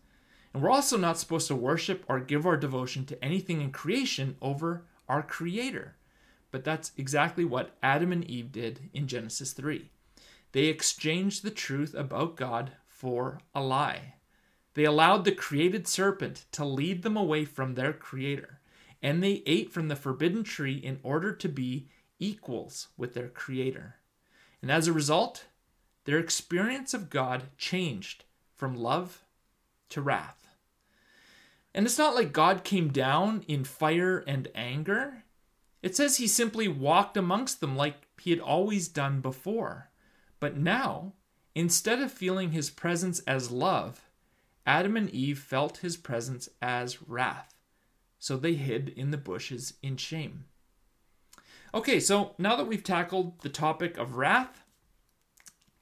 And 0.55 0.63
we're 0.63 0.71
also 0.71 0.97
not 0.97 1.19
supposed 1.19 1.49
to 1.49 1.57
worship 1.57 2.05
or 2.09 2.21
give 2.21 2.47
our 2.47 2.57
devotion 2.57 3.05
to 3.07 3.25
anything 3.25 3.61
in 3.61 3.73
creation 3.73 4.37
over 4.41 4.85
our 5.09 5.25
Creator. 5.25 5.97
But 6.53 6.63
that's 6.63 6.93
exactly 6.97 7.45
what 7.45 7.77
Adam 7.83 8.13
and 8.13 8.23
Eve 8.23 8.53
did 8.53 8.91
in 8.95 9.09
Genesis 9.09 9.53
3. 9.55 9.91
They 10.53 10.67
exchanged 10.67 11.43
the 11.43 11.51
truth 11.51 11.95
about 11.95 12.37
God 12.37 12.71
for 12.87 13.41
a 13.53 13.61
lie. 13.61 14.13
They 14.77 14.85
allowed 14.85 15.25
the 15.25 15.33
created 15.33 15.89
serpent 15.89 16.45
to 16.53 16.63
lead 16.63 17.03
them 17.03 17.17
away 17.17 17.47
from 17.47 17.75
their 17.75 17.95
Creator, 17.95 18.61
and 19.03 19.23
they 19.23 19.43
ate 19.47 19.73
from 19.73 19.89
the 19.89 19.97
forbidden 19.97 20.45
tree 20.45 20.75
in 20.77 21.01
order 21.03 21.33
to 21.33 21.49
be 21.49 21.89
equals 22.19 22.89
with 22.95 23.15
their 23.15 23.31
Creator. 23.31 23.97
And 24.61 24.71
as 24.71 24.87
a 24.87 24.93
result, 24.93 25.47
their 26.05 26.19
experience 26.19 26.93
of 26.93 27.09
God 27.09 27.45
changed 27.57 28.25
from 28.55 28.77
love 28.77 29.25
to 29.89 30.03
wrath. 30.03 30.47
And 31.75 31.87
it's 31.87 31.97
not 31.97 32.15
like 32.15 32.35
God 32.35 32.63
came 32.63 32.89
down 32.89 33.45
in 33.49 33.65
fire 33.65 34.19
and 34.27 34.47
anger. 34.55 35.25
It 35.83 35.97
says 35.97 36.19
he 36.19 36.29
simply 36.29 36.69
walked 36.69 37.17
amongst 37.17 37.61
them 37.61 37.79
like 37.79 38.09
he 38.21 38.29
had 38.29 38.41
always 38.41 38.89
done 38.89 39.23
before. 39.23 39.89
But 40.39 40.59
now, 40.59 41.15
instead 41.55 42.03
of 42.03 42.13
feeling 42.13 42.51
his 42.51 42.69
presence 42.69 43.21
as 43.21 43.51
love, 43.51 44.06
Adam 44.67 44.97
and 44.97 45.09
Eve 45.11 45.39
felt 45.39 45.79
his 45.79 45.97
presence 45.97 46.49
as 46.61 47.03
wrath. 47.03 47.55
So 48.19 48.37
they 48.37 48.55
hid 48.55 48.89
in 48.89 49.13
the 49.13 49.17
bushes 49.17 49.75
in 49.83 49.97
shame. 49.97 50.47
Okay, 51.73 52.01
so 52.01 52.35
now 52.39 52.57
that 52.57 52.67
we've 52.67 52.83
tackled 52.83 53.41
the 53.43 53.49
topic 53.49 53.97
of 53.97 54.17
wrath, 54.17 54.65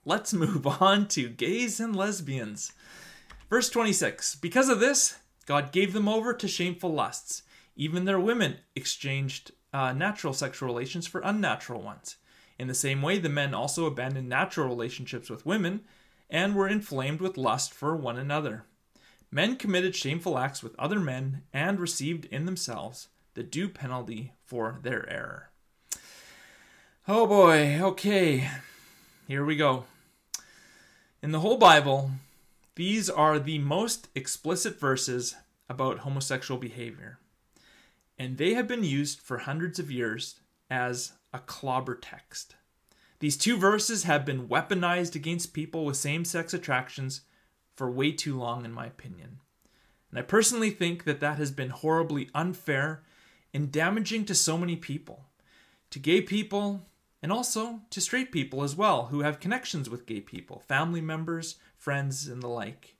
let's 0.04 0.34
move 0.34 0.66
on 0.82 1.08
to 1.08 1.28
gays 1.28 1.80
and 1.80 1.96
lesbians. 1.96 2.72
Verse 3.48 3.70
26 3.70 4.34
Because 4.36 4.68
of 4.68 4.80
this, 4.80 5.18
God 5.46 5.72
gave 5.72 5.92
them 5.92 6.08
over 6.08 6.34
to 6.34 6.48
shameful 6.48 6.92
lusts. 6.92 7.42
Even 7.76 8.04
their 8.04 8.20
women 8.20 8.58
exchanged 8.76 9.52
uh, 9.72 9.92
natural 9.92 10.32
sexual 10.32 10.68
relations 10.68 11.06
for 11.06 11.20
unnatural 11.22 11.82
ones. 11.82 12.16
In 12.58 12.68
the 12.68 12.74
same 12.74 13.02
way, 13.02 13.18
the 13.18 13.28
men 13.28 13.52
also 13.54 13.86
abandoned 13.86 14.28
natural 14.28 14.68
relationships 14.68 15.28
with 15.28 15.46
women 15.46 15.82
and 16.30 16.54
were 16.54 16.68
inflamed 16.68 17.20
with 17.20 17.36
lust 17.36 17.72
for 17.72 17.96
one 17.96 18.18
another. 18.18 18.64
Men 19.30 19.56
committed 19.56 19.94
shameful 19.94 20.38
acts 20.38 20.62
with 20.62 20.78
other 20.78 21.00
men 21.00 21.42
and 21.52 21.80
received 21.80 22.26
in 22.26 22.46
themselves 22.46 23.08
the 23.34 23.42
due 23.42 23.68
penalty 23.68 24.32
for 24.44 24.78
their 24.82 25.08
error. 25.10 25.50
Oh 27.08 27.26
boy, 27.26 27.80
okay, 27.80 28.48
here 29.26 29.44
we 29.44 29.56
go. 29.56 29.84
In 31.22 31.32
the 31.32 31.40
whole 31.40 31.58
Bible, 31.58 32.12
these 32.76 33.10
are 33.10 33.38
the 33.38 33.58
most 33.58 34.08
explicit 34.14 34.78
verses 34.78 35.34
about 35.68 36.00
homosexual 36.00 36.60
behavior 36.60 37.18
and 38.18 38.38
they 38.38 38.54
have 38.54 38.68
been 38.68 38.84
used 38.84 39.20
for 39.20 39.38
hundreds 39.38 39.78
of 39.78 39.90
years 39.90 40.40
as 40.70 41.12
a 41.32 41.38
clobber 41.38 41.94
text. 41.94 42.54
These 43.18 43.36
two 43.36 43.56
verses 43.56 44.04
have 44.04 44.24
been 44.24 44.48
weaponized 44.48 45.14
against 45.14 45.54
people 45.54 45.84
with 45.84 45.96
same 45.96 46.24
sex 46.24 46.54
attractions 46.54 47.22
for 47.74 47.90
way 47.90 48.12
too 48.12 48.38
long, 48.38 48.64
in 48.64 48.72
my 48.72 48.86
opinion. 48.86 49.38
And 50.10 50.18
I 50.18 50.22
personally 50.22 50.70
think 50.70 51.04
that 51.04 51.20
that 51.20 51.38
has 51.38 51.50
been 51.50 51.70
horribly 51.70 52.30
unfair 52.34 53.02
and 53.52 53.72
damaging 53.72 54.24
to 54.26 54.34
so 54.34 54.56
many 54.56 54.76
people, 54.76 55.24
to 55.90 55.98
gay 55.98 56.20
people, 56.20 56.86
and 57.22 57.32
also 57.32 57.80
to 57.90 58.00
straight 58.00 58.30
people 58.30 58.62
as 58.62 58.76
well, 58.76 59.06
who 59.06 59.20
have 59.20 59.40
connections 59.40 59.88
with 59.88 60.06
gay 60.06 60.20
people, 60.20 60.60
family 60.60 61.00
members, 61.00 61.56
friends, 61.76 62.28
and 62.28 62.42
the 62.42 62.48
like. 62.48 62.96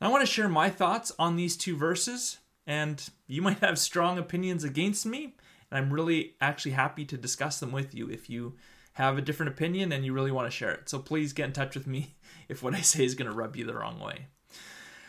I 0.00 0.08
want 0.08 0.22
to 0.22 0.32
share 0.32 0.48
my 0.48 0.70
thoughts 0.70 1.12
on 1.18 1.36
these 1.36 1.56
two 1.56 1.76
verses 1.76 2.38
and 2.66 3.10
you 3.26 3.42
might 3.42 3.58
have 3.58 3.78
strong 3.78 4.18
opinions 4.18 4.64
against 4.64 5.04
me. 5.04 5.34
And 5.70 5.78
I'm 5.78 5.92
really 5.92 6.34
actually 6.40 6.72
happy 6.72 7.04
to 7.06 7.16
discuss 7.16 7.60
them 7.60 7.72
with 7.72 7.94
you 7.94 8.08
if 8.08 8.30
you 8.30 8.54
have 8.94 9.16
a 9.16 9.22
different 9.22 9.52
opinion 9.52 9.92
and 9.92 10.04
you 10.04 10.12
really 10.12 10.30
want 10.30 10.46
to 10.46 10.56
share 10.56 10.70
it. 10.70 10.88
So 10.88 10.98
please 10.98 11.32
get 11.32 11.46
in 11.46 11.52
touch 11.52 11.74
with 11.74 11.86
me 11.86 12.14
if 12.48 12.62
what 12.62 12.74
I 12.74 12.80
say 12.80 13.04
is 13.04 13.14
going 13.14 13.30
to 13.30 13.36
rub 13.36 13.56
you 13.56 13.64
the 13.64 13.74
wrong 13.74 14.00
way. 14.00 14.26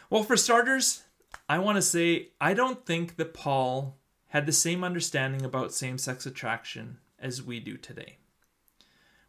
Well, 0.09 0.23
for 0.23 0.37
starters, 0.37 1.03
I 1.47 1.59
want 1.59 1.77
to 1.77 1.81
say 1.81 2.29
I 2.39 2.53
don't 2.53 2.85
think 2.85 3.15
that 3.15 3.33
Paul 3.33 3.97
had 4.27 4.45
the 4.45 4.51
same 4.51 4.83
understanding 4.83 5.43
about 5.43 5.73
same 5.73 5.97
sex 5.97 6.25
attraction 6.25 6.97
as 7.19 7.43
we 7.43 7.59
do 7.59 7.77
today. 7.77 8.17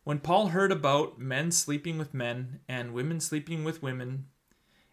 When 0.04 0.18
Paul 0.18 0.48
heard 0.48 0.72
about 0.72 1.18
men 1.18 1.52
sleeping 1.52 1.98
with 1.98 2.12
men 2.12 2.60
and 2.68 2.92
women 2.92 3.20
sleeping 3.20 3.62
with 3.62 3.82
women, 3.82 4.26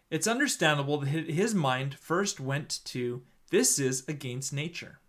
it's 0.08 0.28
understandable 0.28 0.98
that 0.98 1.08
his 1.08 1.54
mind 1.54 1.94
first 1.94 2.38
went 2.38 2.80
to 2.86 3.22
this 3.50 3.80
is 3.80 4.04
against 4.08 4.52
nature. 4.52 4.99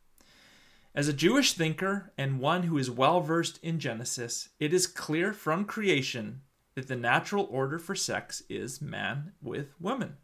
As 0.93 1.07
a 1.07 1.13
Jewish 1.13 1.53
thinker 1.53 2.11
and 2.17 2.41
one 2.41 2.63
who 2.63 2.77
is 2.77 2.91
well 2.91 3.21
versed 3.21 3.59
in 3.63 3.79
Genesis, 3.79 4.49
it 4.59 4.73
is 4.73 4.87
clear 4.87 5.31
from 5.31 5.63
creation 5.63 6.41
that 6.75 6.89
the 6.89 6.97
natural 6.97 7.47
order 7.49 7.79
for 7.79 7.95
sex 7.95 8.43
is 8.49 8.81
man 8.81 9.31
with 9.41 9.79
woman, 9.79 10.17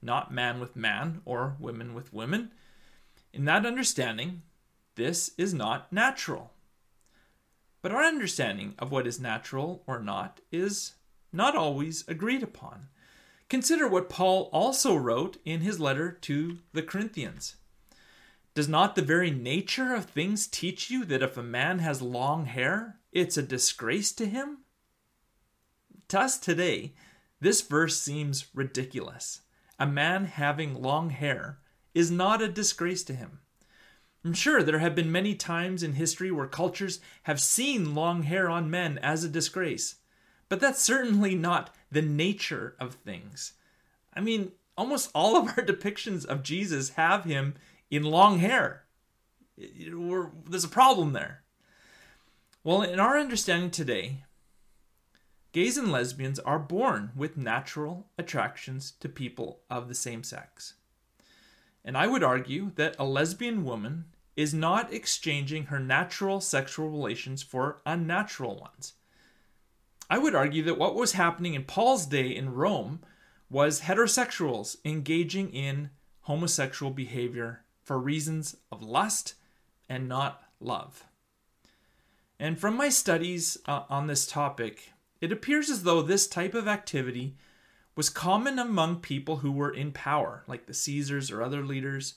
not 0.00 0.32
man 0.32 0.60
with 0.60 0.76
man 0.76 1.20
or 1.26 1.56
women 1.60 1.92
with 1.92 2.14
women. 2.14 2.52
In 3.34 3.44
that 3.44 3.66
understanding, 3.66 4.40
this 4.94 5.32
is 5.36 5.52
not 5.52 5.92
natural. 5.92 6.52
But 7.82 7.92
our 7.92 8.02
understanding 8.02 8.74
of 8.78 8.90
what 8.90 9.06
is 9.06 9.20
natural 9.20 9.82
or 9.86 10.00
not 10.00 10.40
is 10.50 10.94
not 11.34 11.54
always 11.54 12.02
agreed 12.08 12.42
upon. 12.42 12.88
Consider 13.50 13.86
what 13.86 14.08
Paul 14.08 14.48
also 14.54 14.96
wrote 14.96 15.36
in 15.44 15.60
his 15.60 15.78
letter 15.78 16.12
to 16.22 16.60
the 16.72 16.82
Corinthians. 16.82 17.56
Does 18.54 18.68
not 18.68 18.94
the 18.94 19.02
very 19.02 19.32
nature 19.32 19.94
of 19.94 20.04
things 20.04 20.46
teach 20.46 20.88
you 20.88 21.04
that 21.06 21.22
if 21.22 21.36
a 21.36 21.42
man 21.42 21.80
has 21.80 22.00
long 22.00 22.46
hair, 22.46 23.00
it's 23.10 23.36
a 23.36 23.42
disgrace 23.42 24.12
to 24.12 24.26
him? 24.26 24.58
To 26.08 26.20
us 26.20 26.38
today, 26.38 26.94
this 27.40 27.62
verse 27.62 28.00
seems 28.00 28.46
ridiculous. 28.54 29.40
A 29.78 29.86
man 29.86 30.26
having 30.26 30.80
long 30.80 31.10
hair 31.10 31.58
is 31.94 32.12
not 32.12 32.40
a 32.40 32.48
disgrace 32.48 33.02
to 33.04 33.14
him. 33.14 33.40
I'm 34.24 34.34
sure 34.34 34.62
there 34.62 34.78
have 34.78 34.94
been 34.94 35.10
many 35.10 35.34
times 35.34 35.82
in 35.82 35.94
history 35.94 36.30
where 36.30 36.46
cultures 36.46 37.00
have 37.24 37.40
seen 37.40 37.94
long 37.94 38.22
hair 38.22 38.48
on 38.48 38.70
men 38.70 38.98
as 38.98 39.24
a 39.24 39.28
disgrace, 39.28 39.96
but 40.48 40.60
that's 40.60 40.80
certainly 40.80 41.34
not 41.34 41.74
the 41.90 42.02
nature 42.02 42.76
of 42.78 42.94
things. 42.94 43.54
I 44.14 44.20
mean, 44.20 44.52
almost 44.78 45.10
all 45.12 45.36
of 45.36 45.48
our 45.48 45.64
depictions 45.66 46.24
of 46.24 46.44
Jesus 46.44 46.90
have 46.90 47.24
him 47.24 47.54
in 47.90 48.02
long 48.02 48.38
hair. 48.38 48.84
We're, 49.56 50.30
there's 50.48 50.64
a 50.64 50.68
problem 50.68 51.12
there. 51.12 51.42
Well, 52.62 52.82
in 52.82 52.98
our 52.98 53.18
understanding 53.18 53.70
today, 53.70 54.24
gays 55.52 55.76
and 55.76 55.92
lesbians 55.92 56.38
are 56.40 56.58
born 56.58 57.12
with 57.14 57.36
natural 57.36 58.06
attractions 58.18 58.92
to 59.00 59.08
people 59.08 59.60
of 59.68 59.88
the 59.88 59.94
same 59.94 60.24
sex. 60.24 60.74
And 61.84 61.96
I 61.96 62.06
would 62.06 62.24
argue 62.24 62.72
that 62.76 62.96
a 62.98 63.04
lesbian 63.04 63.64
woman 63.64 64.06
is 64.36 64.54
not 64.54 64.92
exchanging 64.92 65.66
her 65.66 65.78
natural 65.78 66.40
sexual 66.40 66.88
relations 66.88 67.42
for 67.42 67.82
unnatural 67.84 68.56
ones. 68.56 68.94
I 70.10 70.18
would 70.18 70.34
argue 70.34 70.62
that 70.64 70.78
what 70.78 70.94
was 70.94 71.12
happening 71.12 71.54
in 71.54 71.64
Paul's 71.64 72.06
day 72.06 72.34
in 72.34 72.54
Rome 72.54 73.00
was 73.50 73.82
heterosexuals 73.82 74.76
engaging 74.84 75.50
in 75.50 75.90
homosexual 76.22 76.90
behavior 76.90 77.63
for 77.84 77.98
reasons 77.98 78.56
of 78.72 78.82
lust 78.82 79.34
and 79.88 80.08
not 80.08 80.42
love. 80.60 81.04
And 82.40 82.58
from 82.58 82.76
my 82.76 82.88
studies 82.88 83.56
uh, 83.66 83.82
on 83.88 84.06
this 84.06 84.26
topic, 84.26 84.92
it 85.20 85.30
appears 85.30 85.70
as 85.70 85.84
though 85.84 86.02
this 86.02 86.26
type 86.26 86.54
of 86.54 86.66
activity 86.66 87.36
was 87.96 88.10
common 88.10 88.58
among 88.58 89.00
people 89.00 89.36
who 89.36 89.52
were 89.52 89.70
in 89.72 89.92
power, 89.92 90.42
like 90.48 90.66
the 90.66 90.74
Caesars 90.74 91.30
or 91.30 91.42
other 91.42 91.64
leaders. 91.64 92.14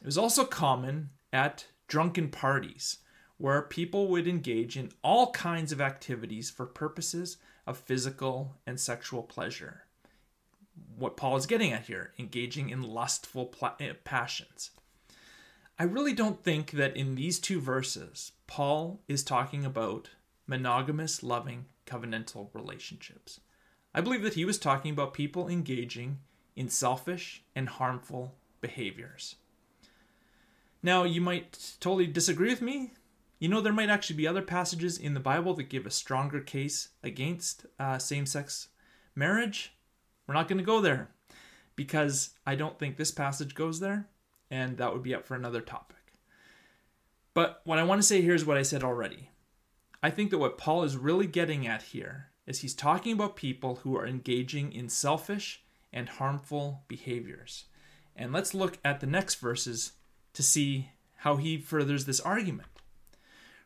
It 0.00 0.06
was 0.06 0.18
also 0.18 0.44
common 0.44 1.10
at 1.32 1.66
drunken 1.86 2.28
parties, 2.30 2.98
where 3.36 3.62
people 3.62 4.08
would 4.08 4.26
engage 4.26 4.76
in 4.76 4.90
all 5.02 5.30
kinds 5.30 5.70
of 5.70 5.80
activities 5.80 6.50
for 6.50 6.66
purposes 6.66 7.36
of 7.66 7.78
physical 7.78 8.56
and 8.66 8.80
sexual 8.80 9.22
pleasure. 9.22 9.84
what 10.96 11.16
Paul 11.16 11.36
is 11.36 11.46
getting 11.46 11.72
at 11.72 11.86
here 11.86 12.12
engaging 12.18 12.70
in 12.70 12.82
lustful 12.82 13.46
pla- 13.46 13.74
eh, 13.80 13.92
passions. 14.04 14.70
I 15.78 15.84
really 15.84 16.12
don't 16.12 16.42
think 16.42 16.72
that 16.72 16.96
in 16.96 17.14
these 17.14 17.38
two 17.38 17.60
verses, 17.60 18.32
Paul 18.48 19.00
is 19.06 19.22
talking 19.22 19.64
about 19.64 20.10
monogamous, 20.46 21.22
loving, 21.22 21.66
covenantal 21.86 22.48
relationships. 22.52 23.40
I 23.94 24.00
believe 24.00 24.22
that 24.22 24.34
he 24.34 24.44
was 24.44 24.58
talking 24.58 24.90
about 24.92 25.14
people 25.14 25.48
engaging 25.48 26.18
in 26.56 26.68
selfish 26.68 27.44
and 27.54 27.68
harmful 27.68 28.34
behaviors. 28.60 29.36
Now, 30.82 31.04
you 31.04 31.20
might 31.20 31.76
totally 31.78 32.08
disagree 32.08 32.50
with 32.50 32.62
me. 32.62 32.92
You 33.38 33.48
know, 33.48 33.60
there 33.60 33.72
might 33.72 33.88
actually 33.88 34.16
be 34.16 34.26
other 34.26 34.42
passages 34.42 34.98
in 34.98 35.14
the 35.14 35.20
Bible 35.20 35.54
that 35.54 35.68
give 35.68 35.86
a 35.86 35.90
stronger 35.90 36.40
case 36.40 36.88
against 37.04 37.66
uh, 37.78 37.98
same 37.98 38.26
sex 38.26 38.68
marriage. 39.14 39.74
We're 40.26 40.34
not 40.34 40.48
going 40.48 40.58
to 40.58 40.64
go 40.64 40.80
there 40.80 41.10
because 41.76 42.30
I 42.44 42.56
don't 42.56 42.78
think 42.78 42.96
this 42.96 43.12
passage 43.12 43.54
goes 43.54 43.78
there, 43.78 44.08
and 44.50 44.76
that 44.76 44.92
would 44.92 45.02
be 45.02 45.14
up 45.14 45.26
for 45.26 45.34
another 45.34 45.60
topic. 45.60 45.96
But 47.34 47.60
what 47.64 47.78
I 47.78 47.84
want 47.84 48.00
to 48.00 48.06
say 48.06 48.20
here 48.20 48.34
is 48.34 48.44
what 48.44 48.56
I 48.56 48.62
said 48.62 48.82
already. 48.82 49.30
I 50.02 50.10
think 50.10 50.30
that 50.30 50.38
what 50.38 50.58
Paul 50.58 50.84
is 50.84 50.96
really 50.96 51.26
getting 51.26 51.66
at 51.66 51.82
here 51.82 52.28
is 52.46 52.60
he's 52.60 52.74
talking 52.74 53.12
about 53.12 53.36
people 53.36 53.76
who 53.76 53.96
are 53.96 54.06
engaging 54.06 54.72
in 54.72 54.88
selfish 54.88 55.62
and 55.92 56.08
harmful 56.08 56.82
behaviors. 56.88 57.64
And 58.16 58.32
let's 58.32 58.54
look 58.54 58.78
at 58.84 59.00
the 59.00 59.06
next 59.06 59.36
verses 59.36 59.92
to 60.34 60.42
see 60.42 60.90
how 61.16 61.36
he 61.36 61.58
furthers 61.58 62.04
this 62.04 62.20
argument. 62.20 62.68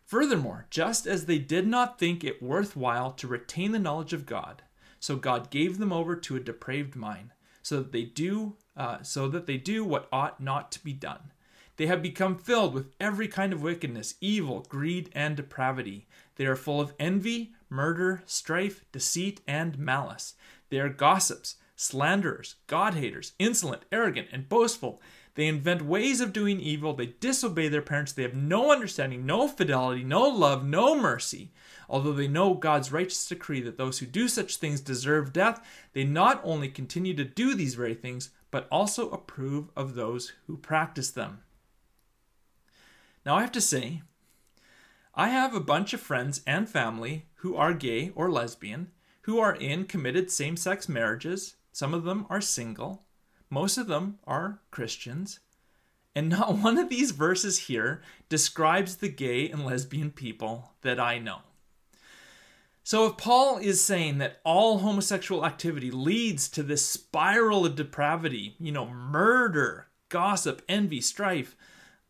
Furthermore, 0.04 0.66
just 0.68 1.06
as 1.06 1.26
they 1.26 1.38
did 1.38 1.66
not 1.66 1.98
think 1.98 2.24
it 2.24 2.42
worthwhile 2.42 3.12
to 3.12 3.26
retain 3.26 3.72
the 3.72 3.78
knowledge 3.78 4.12
of 4.12 4.26
God, 4.26 4.62
so 5.00 5.16
God 5.16 5.50
gave 5.50 5.78
them 5.78 5.92
over 5.92 6.16
to 6.16 6.36
a 6.36 6.40
depraved 6.40 6.96
mind, 6.96 7.30
so 7.62 7.78
that 7.78 7.92
they 7.92 8.02
do 8.02 8.57
uh, 8.76 9.02
so 9.02 9.28
that 9.28 9.47
they 9.47 9.57
do 9.57 9.85
what 9.85 10.09
ought 10.12 10.40
not 10.40 10.73
to 10.73 10.83
be 10.83 10.92
done. 10.92 11.33
They 11.76 11.87
have 11.87 12.02
become 12.02 12.37
filled 12.37 12.75
with 12.75 12.92
every 13.00 13.28
kind 13.28 13.52
of 13.52 13.62
wickedness, 13.62 14.14
evil, 14.21 14.66
greed, 14.69 15.11
and 15.14 15.37
depravity. 15.37 16.07
They 16.37 16.47
are 16.47 16.57
full 16.57 16.81
of 16.81 16.95
envy, 16.99 17.54
murder, 17.69 18.23
strife, 18.26 18.85
deceit, 18.92 19.40
and 19.47 19.78
malice. 19.78 20.35
They 20.69 20.81
are 20.81 20.88
gossips, 20.88 21.57
slanderers, 21.76 22.57
God 22.66 22.95
haters, 22.95 23.33
insolent, 23.38 23.83
arrogant, 23.90 24.28
and 24.33 24.49
boastful. 24.49 25.00
They 25.34 25.46
invent 25.46 25.82
ways 25.82 26.20
of 26.20 26.32
doing 26.32 26.60
evil. 26.60 26.92
They 26.92 27.14
disobey 27.18 27.68
their 27.68 27.82
parents. 27.82 28.12
They 28.12 28.22
have 28.22 28.34
no 28.34 28.70
understanding, 28.70 29.24
no 29.24 29.48
fidelity, 29.48 30.04
no 30.04 30.28
love, 30.28 30.64
no 30.64 30.94
mercy. 30.94 31.52
Although 31.88 32.12
they 32.12 32.28
know 32.28 32.54
God's 32.54 32.92
righteous 32.92 33.26
decree 33.26 33.60
that 33.62 33.78
those 33.78 33.98
who 33.98 34.06
do 34.06 34.28
such 34.28 34.56
things 34.56 34.80
deserve 34.80 35.32
death, 35.32 35.64
they 35.94 36.04
not 36.04 36.40
only 36.44 36.68
continue 36.68 37.14
to 37.14 37.24
do 37.24 37.54
these 37.54 37.74
very 37.74 37.94
things, 37.94 38.30
but 38.50 38.68
also 38.70 39.10
approve 39.10 39.70
of 39.74 39.94
those 39.94 40.32
who 40.46 40.56
practice 40.56 41.10
them. 41.10 41.40
Now, 43.24 43.36
I 43.36 43.40
have 43.40 43.52
to 43.52 43.60
say, 43.60 44.02
I 45.14 45.28
have 45.28 45.54
a 45.54 45.60
bunch 45.60 45.92
of 45.92 46.00
friends 46.00 46.42
and 46.46 46.68
family 46.68 47.26
who 47.36 47.56
are 47.56 47.74
gay 47.74 48.12
or 48.14 48.30
lesbian, 48.30 48.90
who 49.22 49.38
are 49.38 49.54
in 49.54 49.84
committed 49.84 50.30
same 50.30 50.56
sex 50.56 50.88
marriages. 50.88 51.54
Some 51.72 51.94
of 51.94 52.04
them 52.04 52.26
are 52.28 52.40
single, 52.40 53.04
most 53.52 53.76
of 53.76 53.87
them 53.87 54.18
are 54.26 54.61
Christians. 54.71 55.40
And 56.14 56.30
not 56.30 56.56
one 56.59 56.78
of 56.78 56.88
these 56.88 57.11
verses 57.11 57.59
here 57.59 58.00
describes 58.30 58.97
the 58.97 59.11
gay 59.11 59.50
and 59.50 59.66
lesbian 59.66 60.11
people 60.11 60.72
that 60.81 60.98
I 60.98 61.18
know. 61.18 61.40
So, 62.83 63.07
if 63.07 63.16
Paul 63.16 63.59
is 63.59 63.85
saying 63.85 64.18
that 64.18 64.40
all 64.42 64.79
homosexual 64.79 65.46
activity 65.46 65.90
leads 65.90 66.48
to 66.48 66.64
this 66.64 66.85
spiral 66.85 67.64
of 67.64 67.76
depravity, 67.76 68.57
you 68.59 68.72
know, 68.72 68.87
murder, 68.87 69.87
gossip, 70.09 70.62
envy, 70.68 71.00
strife, 71.00 71.55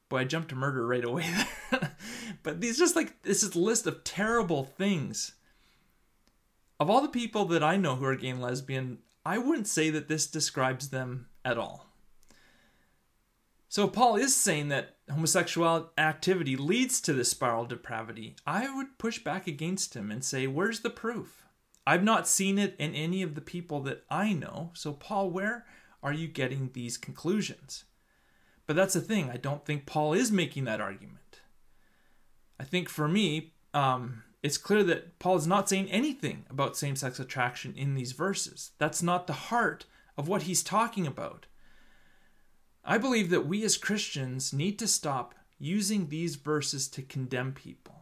boy, 0.08 0.20
I 0.20 0.24
jumped 0.24 0.48
to 0.50 0.54
murder 0.54 0.86
right 0.86 1.04
away 1.04 1.26
there. 1.70 1.96
but 2.42 2.60
these 2.60 2.78
just 2.78 2.96
like 2.96 3.22
this 3.22 3.42
is 3.42 3.54
a 3.54 3.58
list 3.58 3.86
of 3.86 4.04
terrible 4.04 4.64
things. 4.64 5.32
Of 6.80 6.88
all 6.88 7.02
the 7.02 7.08
people 7.08 7.44
that 7.46 7.62
I 7.62 7.76
know 7.76 7.96
who 7.96 8.06
are 8.06 8.16
gay 8.16 8.30
and 8.30 8.40
lesbian, 8.40 8.98
I 9.24 9.38
wouldn't 9.38 9.68
say 9.68 9.90
that 9.90 10.08
this 10.08 10.26
describes 10.26 10.88
them 10.88 11.28
at 11.44 11.58
all. 11.58 11.86
So 13.68 13.88
Paul 13.88 14.16
is 14.16 14.36
saying 14.36 14.68
that 14.68 14.96
homosexual 15.10 15.90
activity 15.96 16.56
leads 16.56 17.00
to 17.00 17.12
this 17.12 17.30
spiral 17.30 17.64
depravity. 17.64 18.36
I 18.46 18.74
would 18.74 18.98
push 18.98 19.18
back 19.18 19.46
against 19.46 19.94
him 19.94 20.10
and 20.10 20.22
say, 20.22 20.46
where's 20.46 20.80
the 20.80 20.90
proof? 20.90 21.46
I've 21.86 22.04
not 22.04 22.28
seen 22.28 22.58
it 22.58 22.76
in 22.78 22.94
any 22.94 23.22
of 23.22 23.34
the 23.34 23.40
people 23.40 23.80
that 23.84 24.04
I 24.10 24.34
know. 24.34 24.72
So 24.74 24.92
Paul, 24.92 25.30
where 25.30 25.64
are 26.02 26.12
you 26.12 26.28
getting 26.28 26.70
these 26.72 26.98
conclusions? 26.98 27.84
But 28.66 28.76
that's 28.76 28.94
the 28.94 29.00
thing. 29.00 29.30
I 29.30 29.36
don't 29.38 29.64
think 29.64 29.86
Paul 29.86 30.12
is 30.12 30.30
making 30.30 30.64
that 30.64 30.80
argument. 30.80 31.40
I 32.60 32.64
think 32.64 32.88
for 32.88 33.08
me, 33.08 33.54
um, 33.74 34.22
it's 34.42 34.58
clear 34.58 34.82
that 34.84 35.18
Paul 35.18 35.36
is 35.36 35.46
not 35.46 35.68
saying 35.68 35.90
anything 35.90 36.44
about 36.50 36.76
same 36.76 36.96
sex 36.96 37.20
attraction 37.20 37.74
in 37.76 37.94
these 37.94 38.12
verses. 38.12 38.72
That's 38.78 39.02
not 39.02 39.26
the 39.26 39.32
heart 39.32 39.86
of 40.16 40.26
what 40.28 40.42
he's 40.42 40.62
talking 40.62 41.06
about. 41.06 41.46
I 42.84 42.98
believe 42.98 43.30
that 43.30 43.46
we 43.46 43.62
as 43.64 43.76
Christians 43.76 44.52
need 44.52 44.78
to 44.80 44.88
stop 44.88 45.36
using 45.58 46.08
these 46.08 46.34
verses 46.34 46.88
to 46.88 47.02
condemn 47.02 47.52
people. 47.52 47.94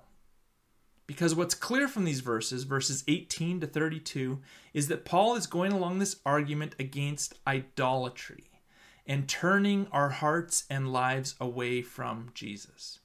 Because 1.07 1.35
what's 1.35 1.55
clear 1.55 1.88
from 1.88 2.05
these 2.05 2.20
verses, 2.20 2.62
verses 2.62 3.05
18 3.07 3.61
to 3.61 3.66
32, 3.66 4.40
is 4.72 4.88
that 4.88 5.05
Paul 5.05 5.35
is 5.35 5.46
going 5.46 5.72
along 5.72 5.98
this 5.98 6.16
argument 6.24 6.74
against 6.79 7.35
idolatry 7.46 8.44
and 9.07 9.29
turning 9.29 9.88
our 9.92 10.09
hearts 10.09 10.64
and 10.70 10.92
lives 10.92 11.35
away 11.40 11.83
from 11.83 12.31
Jesus. 12.33 13.00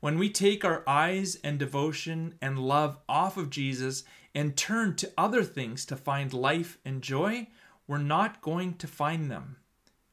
When 0.00 0.18
we 0.18 0.30
take 0.30 0.64
our 0.64 0.82
eyes 0.86 1.38
and 1.42 1.58
devotion 1.58 2.34
and 2.40 2.58
love 2.58 2.98
off 3.08 3.36
of 3.36 3.50
Jesus 3.50 4.04
and 4.34 4.56
turn 4.56 4.94
to 4.96 5.12
other 5.16 5.42
things 5.42 5.86
to 5.86 5.96
find 5.96 6.32
life 6.32 6.78
and 6.84 7.02
joy, 7.02 7.48
we're 7.86 7.98
not 7.98 8.42
going 8.42 8.74
to 8.74 8.86
find 8.86 9.30
them. 9.30 9.56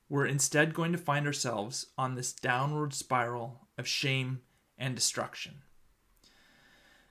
We're 0.09 0.25
instead 0.25 0.73
going 0.73 0.91
to 0.91 0.97
find 0.97 1.25
ourselves 1.25 1.87
on 1.97 2.15
this 2.15 2.33
downward 2.33 2.93
spiral 2.93 3.67
of 3.77 3.87
shame 3.87 4.41
and 4.77 4.95
destruction. 4.95 5.63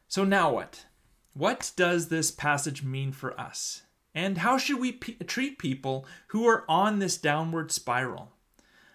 So, 0.08 0.24
now 0.24 0.52
what? 0.52 0.86
What 1.34 1.72
does 1.76 2.08
this 2.08 2.30
passage 2.30 2.82
mean 2.82 3.12
for 3.12 3.38
us? 3.40 3.82
And 4.14 4.38
how 4.38 4.58
should 4.58 4.78
we 4.78 4.92
treat 4.92 5.58
people 5.58 6.06
who 6.28 6.46
are 6.46 6.64
on 6.68 6.98
this 6.98 7.16
downward 7.16 7.72
spiral? 7.72 8.32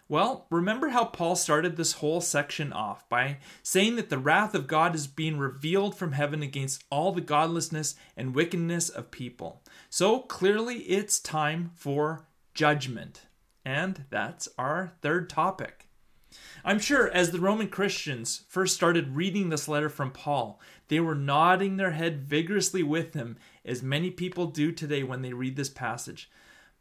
Well, 0.10 0.48
remember 0.50 0.90
how 0.90 1.04
Paul 1.04 1.36
started 1.36 1.76
this 1.76 1.94
whole 1.94 2.22
section 2.22 2.72
off 2.72 3.08
by 3.10 3.40
saying 3.62 3.98
that 3.98 4.10
the 4.10 4.18
wrath 4.18 4.56
of 4.56 4.66
God 4.66 4.96
is 4.96 5.06
being 5.06 5.38
revealed 5.38 5.98
from 5.98 6.14
heaven 6.14 6.42
against 6.42 6.86
all 6.90 7.12
the 7.12 7.20
godlessness 7.20 7.96
and 8.16 8.34
wickedness 8.34 8.88
of 8.88 9.12
people. 9.12 9.64
So 9.90 10.20
clearly 10.20 10.78
it's 10.84 11.20
time 11.20 11.72
for 11.76 12.26
judgment. 12.54 13.24
And 13.66 14.06
that's 14.10 14.48
our 14.58 14.94
third 15.02 15.30
topic. 15.30 15.90
I'm 16.64 16.80
sure 16.80 17.10
as 17.10 17.32
the 17.32 17.42
Roman 17.42 17.68
Christians 17.68 18.44
first 18.48 18.76
started 18.76 19.16
reading 19.16 19.50
this 19.50 19.68
letter 19.68 19.90
from 19.90 20.12
Paul, 20.12 20.62
they 20.88 21.02
were 21.02 21.16
nodding 21.16 21.76
their 21.76 21.92
head 21.92 22.22
vigorously 22.22 22.84
with 22.84 23.14
him, 23.14 23.38
as 23.66 23.84
many 23.84 24.10
people 24.10 24.48
do 24.48 24.72
today 24.72 25.04
when 25.04 25.22
they 25.22 25.34
read 25.34 25.58
this 25.58 25.70
passage. 25.70 26.30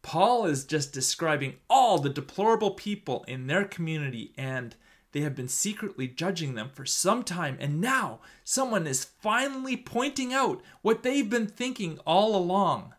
Paul 0.07 0.47
is 0.47 0.63
just 0.63 0.93
describing 0.93 1.57
all 1.69 1.99
the 1.99 2.09
deplorable 2.09 2.71
people 2.71 3.25
in 3.27 3.49
their 3.49 3.65
community, 3.65 4.33
and 4.39 4.77
they 5.11 5.23
have 5.23 5.35
been 5.35 5.49
secretly 5.49 6.07
judging 6.07 6.55
them 6.55 6.71
for 6.73 6.87
some 6.87 7.25
time, 7.25 7.57
and 7.59 7.81
now 7.81 8.21
someone 8.45 8.87
is 8.87 9.05
finally 9.05 9.77
pointing 9.77 10.33
out 10.33 10.63
what 10.81 11.03
they've 11.03 11.29
been 11.29 11.49
thinking 11.49 11.99
all 12.07 12.37
along. 12.37 12.95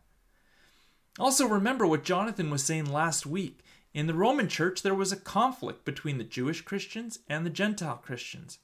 Also, 1.17 1.47
remember 1.47 1.87
what 1.87 2.03
Jonathan 2.03 2.49
was 2.49 2.61
saying 2.61 2.91
last 2.91 3.25
week. 3.25 3.63
In 3.93 4.07
the 4.07 4.13
Roman 4.13 4.49
church, 4.49 4.81
there 4.81 4.93
was 4.93 5.13
a 5.13 5.15
conflict 5.15 5.85
between 5.85 6.17
the 6.17 6.25
Jewish 6.25 6.59
Christians 6.59 7.19
and 7.29 7.45
the 7.45 7.49
Gentile 7.49 8.01
Christians. 8.03 8.59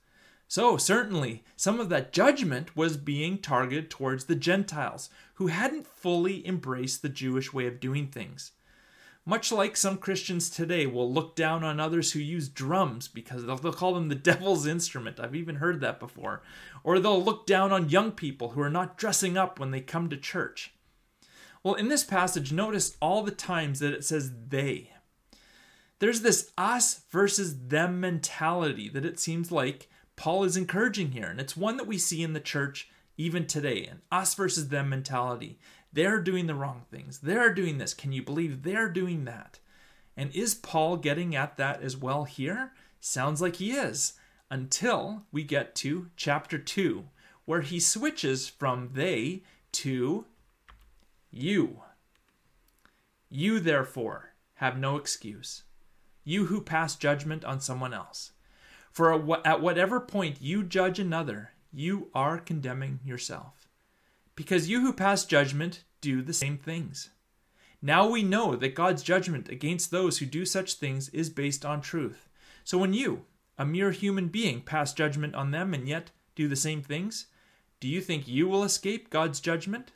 So, 0.47 0.77
certainly, 0.77 1.43
some 1.55 1.79
of 1.79 1.89
that 1.89 2.13
judgment 2.13 2.75
was 2.75 2.97
being 2.97 3.39
targeted 3.39 3.89
towards 3.89 4.25
the 4.25 4.35
Gentiles, 4.35 5.09
who 5.35 5.47
hadn't 5.47 5.87
fully 5.87 6.47
embraced 6.47 7.01
the 7.01 7.09
Jewish 7.09 7.51
way 7.51 7.65
of 7.65 7.79
doing 7.79 8.07
things. 8.07 8.51
Much 9.25 9.53
like 9.53 9.77
some 9.77 9.97
Christians 9.97 10.49
today 10.49 10.85
will 10.85 11.11
look 11.11 11.35
down 11.35 11.63
on 11.63 11.79
others 11.79 12.11
who 12.11 12.19
use 12.19 12.49
drums 12.49 13.07
because 13.07 13.45
they'll, 13.45 13.55
they'll, 13.55 13.71
call 13.71 13.93
them 13.93 14.09
the 14.09 14.15
devil's 14.31 14.67
instrument. 14.67 15.19
I've 15.19 15.35
even 15.35 15.55
heard 15.55 15.79
that 15.79 15.99
before. 15.99 16.41
Or 16.83 16.99
they'll 16.99 17.23
look 17.23 17.47
down 17.47 17.71
on 17.71 17.89
young 17.89 18.11
people 18.11 18.49
who 18.49 18.61
are 18.61 18.69
not 18.69 18.97
dressing 18.97 19.37
up 19.37 19.59
when 19.59 19.71
they 19.71 19.79
come 19.79 20.09
to 20.09 20.17
church. 20.17 20.73
Well, 21.63 21.75
in 21.75 21.87
this 21.87 22.03
passage, 22.03 22.51
notice 22.51 22.97
all 23.01 23.23
the 23.23 23.31
times 23.31 23.79
that 23.79 23.93
it 23.93 24.03
says 24.03 24.31
they. 24.49 24.91
There's 25.99 26.19
this 26.19 26.51
us 26.57 27.03
versus 27.09 27.67
them 27.67 28.01
mentality 28.01 28.89
that 28.89 29.05
it 29.05 29.19
seems 29.19 29.53
like 29.53 29.89
Paul 30.15 30.43
is 30.43 30.55
encouraging 30.57 31.11
here, 31.11 31.27
and 31.27 31.39
it's 31.39 31.57
one 31.57 31.77
that 31.77 31.87
we 31.87 31.97
see 31.97 32.23
in 32.23 32.33
the 32.33 32.39
church 32.39 32.89
even 33.17 33.45
today 33.45 33.85
an 33.85 34.01
us 34.11 34.33
versus 34.35 34.69
them 34.69 34.89
mentality. 34.89 35.59
they're 35.93 36.19
doing 36.19 36.47
the 36.47 36.55
wrong 36.55 36.81
things. 36.91 37.19
They're 37.19 37.53
doing 37.53 37.77
this. 37.77 37.93
Can 37.93 38.11
you 38.11 38.23
believe 38.23 38.63
they're 38.63 38.89
doing 38.89 39.25
that? 39.25 39.59
And 40.17 40.35
is 40.35 40.55
Paul 40.55 40.97
getting 40.97 41.35
at 41.35 41.57
that 41.57 41.81
as 41.81 41.95
well 41.95 42.23
here? 42.25 42.73
Sounds 42.99 43.41
like 43.41 43.57
he 43.57 43.71
is, 43.71 44.13
until 44.49 45.23
we 45.31 45.43
get 45.43 45.75
to 45.75 46.09
chapter 46.15 46.57
2, 46.57 47.05
where 47.45 47.61
he 47.61 47.79
switches 47.79 48.47
from 48.47 48.89
they 48.93 49.43
to 49.73 50.25
you. 51.31 51.81
You, 53.29 53.59
therefore, 53.59 54.33
have 54.55 54.77
no 54.77 54.97
excuse. 54.97 55.63
You 56.23 56.45
who 56.45 56.61
pass 56.61 56.95
judgment 56.95 57.43
on 57.43 57.59
someone 57.59 57.93
else. 57.93 58.31
For 58.93 59.41
at 59.45 59.59
whatever 59.59 59.99
point 59.99 60.37
you 60.39 60.63
judge 60.63 60.99
another, 60.99 61.53
you 61.73 62.09
are 62.13 62.37
condemning 62.37 62.99
yourself. 63.03 63.67
Because 64.35 64.69
you 64.69 64.81
who 64.81 64.93
pass 64.93 65.25
judgment 65.25 65.83
do 65.99 66.21
the 66.21 66.31
same 66.31 66.59
things. 66.59 67.09
Now 67.81 68.07
we 68.07 68.21
know 68.21 68.55
that 68.55 68.75
God's 68.75 69.01
judgment 69.01 69.49
against 69.49 69.89
those 69.89 70.19
who 70.19 70.27
do 70.27 70.45
such 70.45 70.75
things 70.75 71.09
is 71.09 71.31
based 71.31 71.65
on 71.65 71.81
truth. 71.81 72.29
So 72.63 72.77
when 72.77 72.93
you, 72.93 73.25
a 73.57 73.65
mere 73.65 73.89
human 73.89 74.27
being, 74.27 74.61
pass 74.61 74.93
judgment 74.93 75.33
on 75.33 75.49
them 75.49 75.73
and 75.73 75.87
yet 75.87 76.11
do 76.35 76.47
the 76.47 76.55
same 76.55 76.83
things, 76.83 77.25
do 77.79 77.87
you 77.87 77.99
think 77.99 78.27
you 78.27 78.47
will 78.47 78.63
escape 78.63 79.09
God's 79.09 79.39
judgment? 79.39 79.91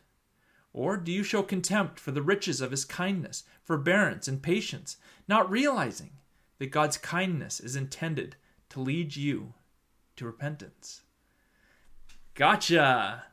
Or 0.73 0.97
do 0.97 1.11
you 1.11 1.21
show 1.21 1.43
contempt 1.43 1.99
for 1.99 2.11
the 2.11 2.23
riches 2.23 2.61
of 2.61 2.71
his 2.71 2.83
kindness, 2.83 3.43
forbearance, 3.63 4.27
and 4.27 4.41
patience, 4.41 4.97
not 5.27 5.49
realizing 5.49 6.13
that 6.57 6.71
God's 6.71 6.97
kindness 6.97 7.59
is 7.59 7.75
intended 7.75 8.35
to 8.77 8.83
lead 8.83 9.15
you 9.15 9.53
to 10.15 10.25
repentance? 10.25 11.01
Gotcha! 12.35 13.25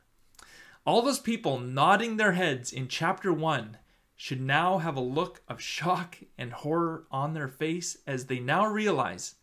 All 0.87 1.03
those 1.03 1.19
people 1.19 1.59
nodding 1.59 2.17
their 2.17 2.33
heads 2.33 2.73
in 2.73 2.89
chapter 2.89 3.31
1 3.31 3.77
should 4.17 4.41
now 4.41 4.79
have 4.79 4.97
a 4.97 5.03
look 5.03 5.43
of 5.47 5.61
shock 5.61 6.17
and 6.39 6.53
horror 6.53 7.05
on 7.11 7.35
their 7.35 7.49
face 7.49 7.99
as 8.07 8.27
they 8.27 8.39
now 8.39 8.67
realize 8.67 9.35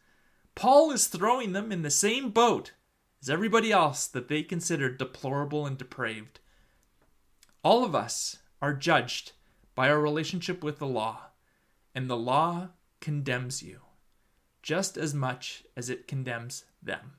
Paul 0.55 0.91
is 0.91 1.05
throwing 1.05 1.53
them 1.53 1.71
in 1.71 1.83
the 1.83 1.91
same 1.91 2.31
boat 2.31 2.73
as 3.21 3.29
everybody 3.29 3.71
else 3.71 4.07
that 4.07 4.27
they 4.27 4.41
consider 4.41 4.89
deplorable 4.89 5.67
and 5.67 5.77
depraved. 5.77 6.39
All 7.63 7.83
of 7.83 7.93
us 7.93 8.39
are 8.59 8.73
judged 8.73 9.33
by 9.75 9.89
our 9.89 9.99
relationship 9.99 10.63
with 10.63 10.79
the 10.79 10.87
law, 10.87 11.27
and 11.93 12.09
the 12.09 12.17
law 12.17 12.69
condemns 12.99 13.61
you 13.61 13.81
just 14.61 14.97
as 14.97 15.13
much 15.13 15.63
as 15.75 15.89
it 15.89 16.07
condemns 16.07 16.65
them. 16.81 17.13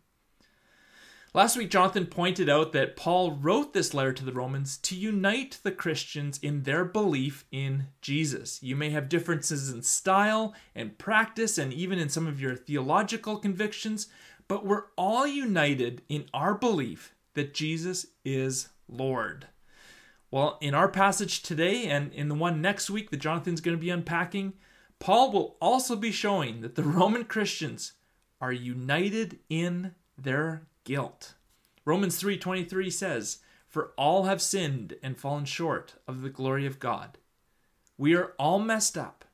Last 1.35 1.57
week, 1.57 1.71
Jonathan 1.71 2.05
pointed 2.05 2.51
out 2.51 2.73
that 2.73 2.95
Paul 2.95 3.33
wrote 3.33 3.73
this 3.73 3.95
letter 3.95 4.13
to 4.13 4.25
the 4.25 4.35
Romans 4.35 4.77
to 4.79 4.95
unite 4.95 5.61
the 5.63 5.73
Christians 5.73 6.39
in 6.43 6.65
their 6.65 6.85
belief 6.85 7.47
in 7.51 7.87
Jesus. 8.03 8.63
You 8.63 8.77
may 8.77 8.91
have 8.91 9.09
differences 9.09 9.71
in 9.71 9.81
style 9.81 10.53
and 10.75 10.99
practice, 10.99 11.57
and 11.57 11.73
even 11.73 11.99
in 11.99 12.11
some 12.11 12.27
of 12.27 12.39
your 12.39 12.55
theological 12.55 13.39
convictions, 13.39 14.09
but 14.47 14.67
we're 14.67 14.85
all 14.99 15.27
united 15.27 16.03
in 16.11 16.27
our 16.35 16.55
belief 16.55 17.15
that 17.33 17.55
Jesus 17.55 18.09
is 18.27 18.69
Lord. 18.87 19.47
Well, 20.31 20.59
in 20.61 20.75
our 20.75 20.89
passage 20.89 21.43
today 21.43 21.87
and 21.87 22.13
in 22.13 22.29
the 22.29 22.35
one 22.35 22.61
next 22.61 22.91
week 22.91 23.09
that 23.09 23.21
Jonathan's 23.21 23.63
going 23.63 23.77
to 23.77 23.81
be 23.81 23.89
unpacking, 23.89 24.53
Paul 25.03 25.33
will 25.33 25.57
also 25.61 25.97
be 25.97 26.13
showing 26.13 26.61
that 26.61 26.77
the 26.77 26.83
Roman 27.01 27.25
Christians 27.25 27.95
are 28.41 28.53
united 28.53 29.41
in 29.49 29.97
their 30.17 30.69
guilt. 30.85 31.35
Romans 31.85 32.21
3:23 32.21 32.89
says, 32.89 33.39
"For 33.67 33.95
all 33.99 34.27
have 34.27 34.41
sinned 34.41 34.95
and 35.03 35.19
fallen 35.19 35.45
short 35.45 35.97
of 36.07 36.23
the 36.23 36.31
glory 36.31 36.67
of 36.67 36.79
God." 36.79 37.19
We 37.99 38.15
are 38.15 38.35
all 38.39 38.61
messed 38.61 38.97
up. 38.97 39.25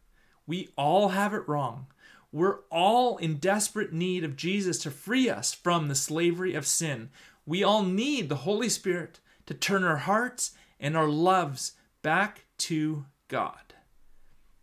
We 0.47 0.71
all 0.75 1.11
have 1.11 1.35
it 1.35 1.47
wrong. 1.47 1.89
We're 2.33 2.61
all 2.71 3.19
in 3.19 3.37
desperate 3.37 3.93
need 3.93 4.25
of 4.25 4.37
Jesus 4.37 4.79
to 4.79 4.91
free 4.91 5.29
us 5.29 5.53
from 5.53 5.89
the 5.89 5.95
slavery 5.95 6.55
of 6.55 6.67
sin. 6.67 7.11
We 7.45 7.63
all 7.63 7.83
need 7.83 8.31
the 8.31 8.37
Holy 8.37 8.71
Spirit 8.71 9.21
to 9.45 9.53
turn 9.53 9.85
our 9.85 9.99
hearts 9.99 10.53
and 10.81 10.97
our 10.97 11.09
loves 11.09 11.73
back 12.01 12.47
to 12.59 13.05
God. 13.29 13.75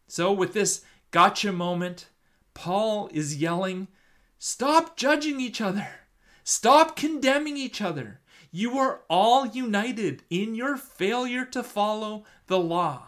So, 0.07 0.31
with 0.31 0.53
this 0.53 0.83
gotcha 1.15 1.53
moment, 1.53 2.09
Paul 2.53 3.09
is 3.13 3.37
yelling, 3.37 3.87
Stop 4.37 4.97
judging 4.97 5.39
each 5.39 5.61
other. 5.61 5.87
Stop 6.43 6.97
condemning 6.97 7.55
each 7.55 7.81
other. 7.81 8.19
You 8.51 8.77
are 8.79 8.99
all 9.09 9.45
united 9.45 10.23
in 10.29 10.55
your 10.55 10.75
failure 10.75 11.45
to 11.45 11.63
follow 11.63 12.25
the 12.47 12.59
law. 12.59 13.07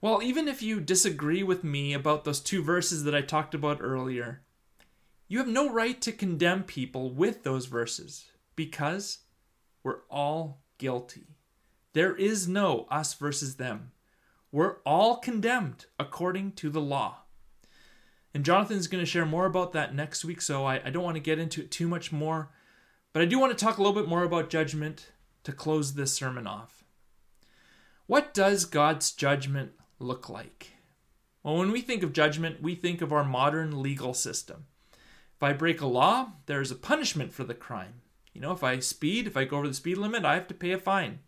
Well, 0.00 0.24
even 0.24 0.48
if 0.48 0.60
you 0.60 0.80
disagree 0.80 1.44
with 1.44 1.62
me 1.62 1.92
about 1.92 2.24
those 2.24 2.40
two 2.40 2.64
verses 2.64 3.04
that 3.04 3.14
I 3.14 3.20
talked 3.20 3.54
about 3.54 3.78
earlier, 3.80 4.42
you 5.28 5.38
have 5.38 5.46
no 5.46 5.72
right 5.72 6.00
to 6.00 6.10
condemn 6.10 6.64
people 6.64 7.12
with 7.12 7.44
those 7.44 7.66
verses 7.66 8.24
because 8.56 9.18
we're 9.84 10.00
all 10.10 10.62
guilty. 10.78 11.36
There 11.92 12.16
is 12.16 12.48
no 12.48 12.88
us 12.90 13.14
versus 13.14 13.54
them. 13.54 13.92
We're 14.52 14.76
all 14.84 15.16
condemned 15.16 15.86
according 15.98 16.52
to 16.52 16.70
the 16.70 16.80
law. 16.80 17.18
And 18.34 18.44
Jonathan's 18.44 18.88
going 18.88 19.02
to 19.02 19.10
share 19.10 19.26
more 19.26 19.46
about 19.46 19.72
that 19.72 19.94
next 19.94 20.24
week, 20.24 20.40
so 20.40 20.64
I, 20.64 20.80
I 20.84 20.90
don't 20.90 21.04
want 21.04 21.16
to 21.16 21.20
get 21.20 21.38
into 21.38 21.60
it 21.60 21.70
too 21.70 21.88
much 21.88 22.12
more. 22.12 22.50
But 23.12 23.22
I 23.22 23.26
do 23.26 23.38
want 23.38 23.56
to 23.56 23.64
talk 23.64 23.78
a 23.78 23.82
little 23.82 24.00
bit 24.00 24.08
more 24.08 24.22
about 24.22 24.50
judgment 24.50 25.12
to 25.44 25.52
close 25.52 25.94
this 25.94 26.12
sermon 26.12 26.46
off. 26.46 26.84
What 28.06 28.34
does 28.34 28.64
God's 28.64 29.12
judgment 29.12 29.72
look 29.98 30.28
like? 30.28 30.72
Well, 31.42 31.56
when 31.56 31.72
we 31.72 31.80
think 31.80 32.02
of 32.02 32.12
judgment, 32.12 32.62
we 32.62 32.74
think 32.74 33.02
of 33.02 33.12
our 33.12 33.24
modern 33.24 33.82
legal 33.82 34.14
system. 34.14 34.66
If 35.36 35.42
I 35.42 35.52
break 35.52 35.80
a 35.80 35.86
law, 35.86 36.32
there's 36.46 36.70
a 36.70 36.76
punishment 36.76 37.32
for 37.32 37.44
the 37.44 37.54
crime. 37.54 38.02
You 38.32 38.40
know, 38.40 38.52
if 38.52 38.62
I 38.62 38.78
speed, 38.78 39.26
if 39.26 39.36
I 39.36 39.44
go 39.44 39.58
over 39.58 39.68
the 39.68 39.74
speed 39.74 39.98
limit, 39.98 40.24
I 40.24 40.34
have 40.34 40.48
to 40.48 40.54
pay 40.54 40.72
a 40.72 40.78
fine. 40.78 41.20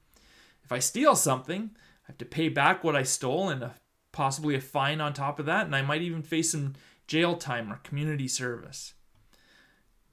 If 0.62 0.70
I 0.70 0.78
steal 0.80 1.16
something, 1.16 1.70
have 2.12 2.18
to 2.18 2.24
pay 2.24 2.48
back 2.48 2.84
what 2.84 2.94
I 2.94 3.02
stole 3.02 3.48
and 3.48 3.62
a, 3.62 3.74
possibly 4.12 4.54
a 4.54 4.60
fine 4.60 5.00
on 5.00 5.14
top 5.14 5.38
of 5.38 5.46
that, 5.46 5.66
and 5.66 5.74
I 5.74 5.82
might 5.82 6.02
even 6.02 6.22
face 6.22 6.52
some 6.52 6.74
jail 7.06 7.36
time 7.36 7.72
or 7.72 7.76
community 7.76 8.28
service. 8.28 8.94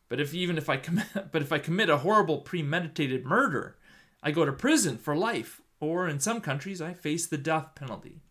But 0.07 0.19
if 0.19 0.33
even 0.33 0.57
if 0.57 0.69
I 0.69 0.77
commit 0.77 1.07
but 1.31 1.41
if 1.41 1.51
I 1.51 1.59
commit 1.59 1.89
a 1.89 1.97
horrible 1.97 2.39
premeditated 2.39 3.25
murder, 3.25 3.77
I 4.23 4.31
go 4.31 4.45
to 4.45 4.51
prison 4.51 4.97
for 4.97 5.15
life, 5.15 5.61
or 5.79 6.07
in 6.07 6.19
some 6.19 6.41
countries 6.41 6.81
I 6.81 6.93
face 6.93 7.27
the 7.27 7.37
death 7.37 7.75
penalty. 7.75 8.21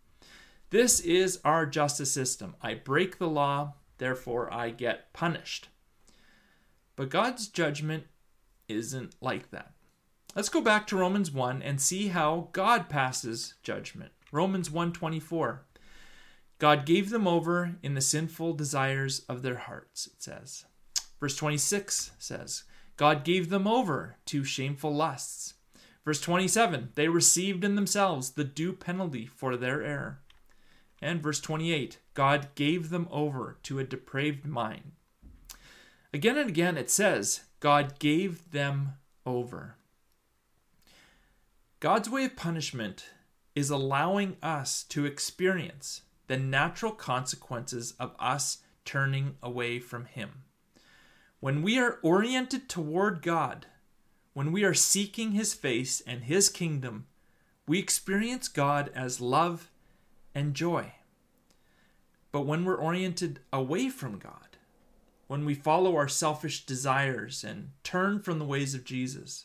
This 0.71 1.01
is 1.01 1.41
our 1.45 1.65
justice 1.65 2.13
system. 2.13 2.57
I 2.61 2.75
break 2.75 3.19
the 3.19 3.29
law, 3.29 3.75
therefore 3.99 4.53
I 4.53 4.71
get 4.71 5.13
punished. 5.13 5.69
But 6.97 7.11
God's 7.11 7.49
judgment 7.49 8.05
isn't 8.69 9.15
like 9.21 9.51
that. 9.51 9.73
Let's 10.39 10.51
go 10.51 10.61
back 10.61 10.87
to 10.87 10.97
Romans 10.97 11.33
1 11.33 11.63
and 11.63 11.81
see 11.81 12.07
how 12.07 12.51
God 12.53 12.89
passes 12.89 13.55
judgment. 13.65 14.13
Romans 14.31 14.71
1:24. 14.71 15.63
God 16.61 16.87
gave 16.87 17.11
them 17.11 17.27
over 17.27 17.75
in 17.83 17.95
the 17.95 18.01
sinful 18.01 18.53
desires 18.53 19.23
of 19.29 19.43
their 19.43 19.57
hearts, 19.57 20.07
it 20.07 20.23
says. 20.23 20.65
Verse 21.19 21.35
26 21.35 22.13
says, 22.21 22.63
God 22.97 23.25
gave 23.25 23.51
them 23.51 23.67
over 23.67 24.19
to 24.27 24.45
shameful 24.45 24.95
lusts. 24.95 25.55
Verse 26.05 26.21
27, 26.21 26.91
they 26.95 27.09
received 27.09 27.65
in 27.65 27.75
themselves 27.75 28.31
the 28.31 28.45
due 28.45 28.73
penalty 28.73 29.27
for 29.27 29.57
their 29.57 29.83
error. 29.83 30.21
And 31.03 31.21
verse 31.21 31.41
28, 31.41 31.99
God 32.15 32.55
gave 32.55 32.91
them 32.91 33.09
over 33.11 33.59
to 33.65 33.81
a 33.81 33.85
depraved 33.85 34.45
mind. 34.47 34.93
Again 36.15 36.39
and 36.39 36.49
again 36.49 36.79
it 36.79 36.93
says, 36.93 37.41
God 37.59 37.99
gave 37.99 38.53
them 38.53 38.93
over. 39.27 39.75
God's 41.81 42.11
way 42.11 42.25
of 42.25 42.35
punishment 42.35 43.11
is 43.55 43.71
allowing 43.71 44.37
us 44.43 44.83
to 44.85 45.07
experience 45.07 46.03
the 46.27 46.37
natural 46.37 46.91
consequences 46.91 47.95
of 48.01 48.17
us 48.19 48.59
turning 48.85 49.37
away 49.45 49.79
from 49.79 50.07
Him. 50.07 50.43
When 51.39 51.63
we 51.63 51.79
are 51.79 52.01
oriented 52.03 52.69
toward 52.69 53.23
God, 53.23 53.67
when 54.33 54.51
we 54.51 54.65
are 54.65 54.75
seeking 54.75 55.33
His 55.33 55.55
face 55.55 56.01
and 56.05 56.25
His 56.25 56.49
kingdom, 56.49 57.07
we 57.69 57.79
experience 57.79 58.49
God 58.49 58.91
as 58.93 59.21
love 59.21 59.71
and 60.35 60.55
joy. 60.55 60.95
But 62.33 62.43
when 62.43 62.65
we're 62.65 62.75
oriented 62.75 63.39
away 63.53 63.89
from 63.89 64.19
God, 64.19 64.57
when 65.29 65.45
we 65.45 65.55
follow 65.55 65.95
our 65.95 66.09
selfish 66.09 66.67
desires 66.67 67.45
and 67.45 67.71
turn 67.85 68.21
from 68.21 68.41
the 68.41 68.45
ways 68.45 68.75
of 68.75 68.85
Jesus, 68.85 69.45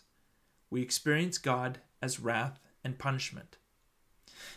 we 0.71 0.81
experience 0.81 1.37
God 1.37 1.77
as 2.03 2.19
wrath 2.19 2.59
and 2.83 2.99
punishment. 2.99 3.57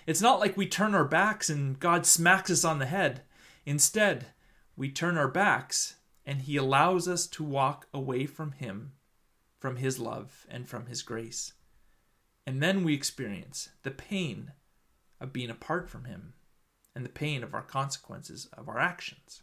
It's 0.04 0.20
not 0.20 0.40
like 0.40 0.56
we 0.56 0.66
turn 0.66 0.94
our 0.94 1.04
backs 1.04 1.48
and 1.48 1.78
God 1.78 2.04
smacks 2.04 2.50
us 2.50 2.64
on 2.64 2.80
the 2.80 2.86
head. 2.86 3.22
Instead, 3.64 4.26
we 4.76 4.90
turn 4.90 5.16
our 5.16 5.28
backs 5.28 5.94
and 6.24 6.42
He 6.42 6.56
allows 6.56 7.06
us 7.06 7.26
to 7.28 7.44
walk 7.44 7.86
away 7.94 8.26
from 8.26 8.52
Him, 8.52 8.92
from 9.60 9.76
His 9.76 10.00
love, 10.00 10.44
and 10.50 10.68
from 10.68 10.86
His 10.86 11.02
grace. 11.02 11.52
And 12.44 12.60
then 12.60 12.82
we 12.82 12.94
experience 12.94 13.68
the 13.84 13.92
pain 13.92 14.52
of 15.20 15.32
being 15.32 15.50
apart 15.50 15.88
from 15.88 16.04
Him 16.04 16.34
and 16.94 17.04
the 17.04 17.10
pain 17.10 17.44
of 17.44 17.54
our 17.54 17.62
consequences 17.62 18.48
of 18.52 18.68
our 18.68 18.80
actions. 18.80 19.42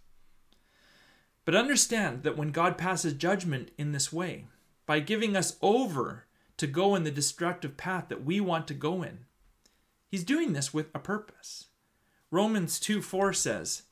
But 1.45 1.55
understand 1.55 2.23
that 2.23 2.37
when 2.37 2.51
God 2.51 2.77
passes 2.77 3.13
judgment 3.13 3.71
in 3.77 3.93
this 3.93 4.11
way, 4.11 4.47
by 4.85 4.99
giving 4.99 5.35
us 5.35 5.57
over 5.61 6.25
to 6.57 6.67
go 6.67 6.95
in 6.95 7.03
the 7.03 7.11
destructive 7.11 7.77
path 7.77 8.09
that 8.09 8.23
we 8.23 8.39
want 8.39 8.67
to 8.67 8.73
go 8.73 9.01
in, 9.03 9.25
He's 10.07 10.23
doing 10.23 10.53
this 10.53 10.73
with 10.73 10.87
a 10.93 10.99
purpose. 10.99 11.67
Romans 12.29 12.79
2 12.79 13.01
4 13.01 13.33
says, 13.33 13.83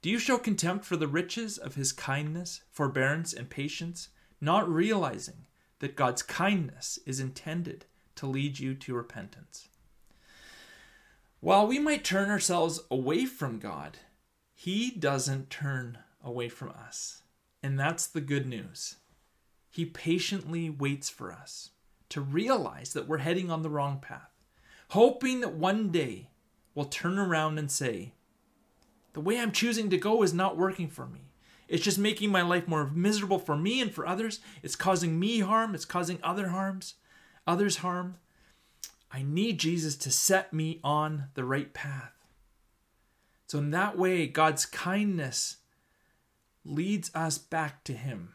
Do 0.00 0.08
you 0.08 0.18
show 0.18 0.38
contempt 0.38 0.84
for 0.84 0.96
the 0.96 1.06
riches 1.06 1.58
of 1.58 1.74
His 1.74 1.92
kindness, 1.92 2.62
forbearance, 2.70 3.32
and 3.34 3.50
patience, 3.50 4.08
not 4.40 4.68
realizing 4.68 5.46
that 5.80 5.96
God's 5.96 6.22
kindness 6.22 6.98
is 7.04 7.20
intended 7.20 7.84
to 8.14 8.26
lead 8.26 8.58
you 8.58 8.74
to 8.74 8.94
repentance? 8.94 9.68
While 11.40 11.66
we 11.66 11.78
might 11.78 12.02
turn 12.02 12.30
ourselves 12.30 12.80
away 12.90 13.26
from 13.26 13.58
God, 13.58 13.98
He 14.54 14.90
doesn't 14.90 15.50
turn 15.50 15.98
away 16.24 16.48
from 16.48 16.70
us. 16.70 17.22
And 17.62 17.78
that's 17.78 18.06
the 18.06 18.20
good 18.20 18.46
news. 18.46 18.96
He 19.76 19.84
patiently 19.84 20.70
waits 20.70 21.10
for 21.10 21.30
us 21.30 21.72
to 22.08 22.22
realize 22.22 22.94
that 22.94 23.06
we're 23.06 23.18
heading 23.18 23.50
on 23.50 23.60
the 23.60 23.68
wrong 23.68 24.00
path, 24.00 24.30
hoping 24.88 25.40
that 25.40 25.52
one 25.52 25.90
day 25.90 26.30
we'll 26.74 26.86
turn 26.86 27.18
around 27.18 27.58
and 27.58 27.70
say, 27.70 28.14
The 29.12 29.20
way 29.20 29.38
I'm 29.38 29.52
choosing 29.52 29.90
to 29.90 29.98
go 29.98 30.22
is 30.22 30.32
not 30.32 30.56
working 30.56 30.88
for 30.88 31.06
me. 31.06 31.28
It's 31.68 31.84
just 31.84 31.98
making 31.98 32.30
my 32.30 32.40
life 32.40 32.66
more 32.66 32.90
miserable 32.90 33.38
for 33.38 33.54
me 33.54 33.82
and 33.82 33.92
for 33.92 34.06
others. 34.06 34.40
It's 34.62 34.76
causing 34.76 35.20
me 35.20 35.40
harm, 35.40 35.74
it's 35.74 35.84
causing 35.84 36.20
other 36.22 36.48
harms, 36.48 36.94
others 37.46 37.76
harm. 37.76 38.16
I 39.12 39.20
need 39.20 39.60
Jesus 39.60 39.94
to 39.96 40.10
set 40.10 40.54
me 40.54 40.80
on 40.82 41.24
the 41.34 41.44
right 41.44 41.74
path. 41.74 42.14
So, 43.46 43.58
in 43.58 43.72
that 43.72 43.98
way, 43.98 44.26
God's 44.26 44.64
kindness 44.64 45.58
leads 46.64 47.14
us 47.14 47.36
back 47.36 47.84
to 47.84 47.92
Him. 47.92 48.32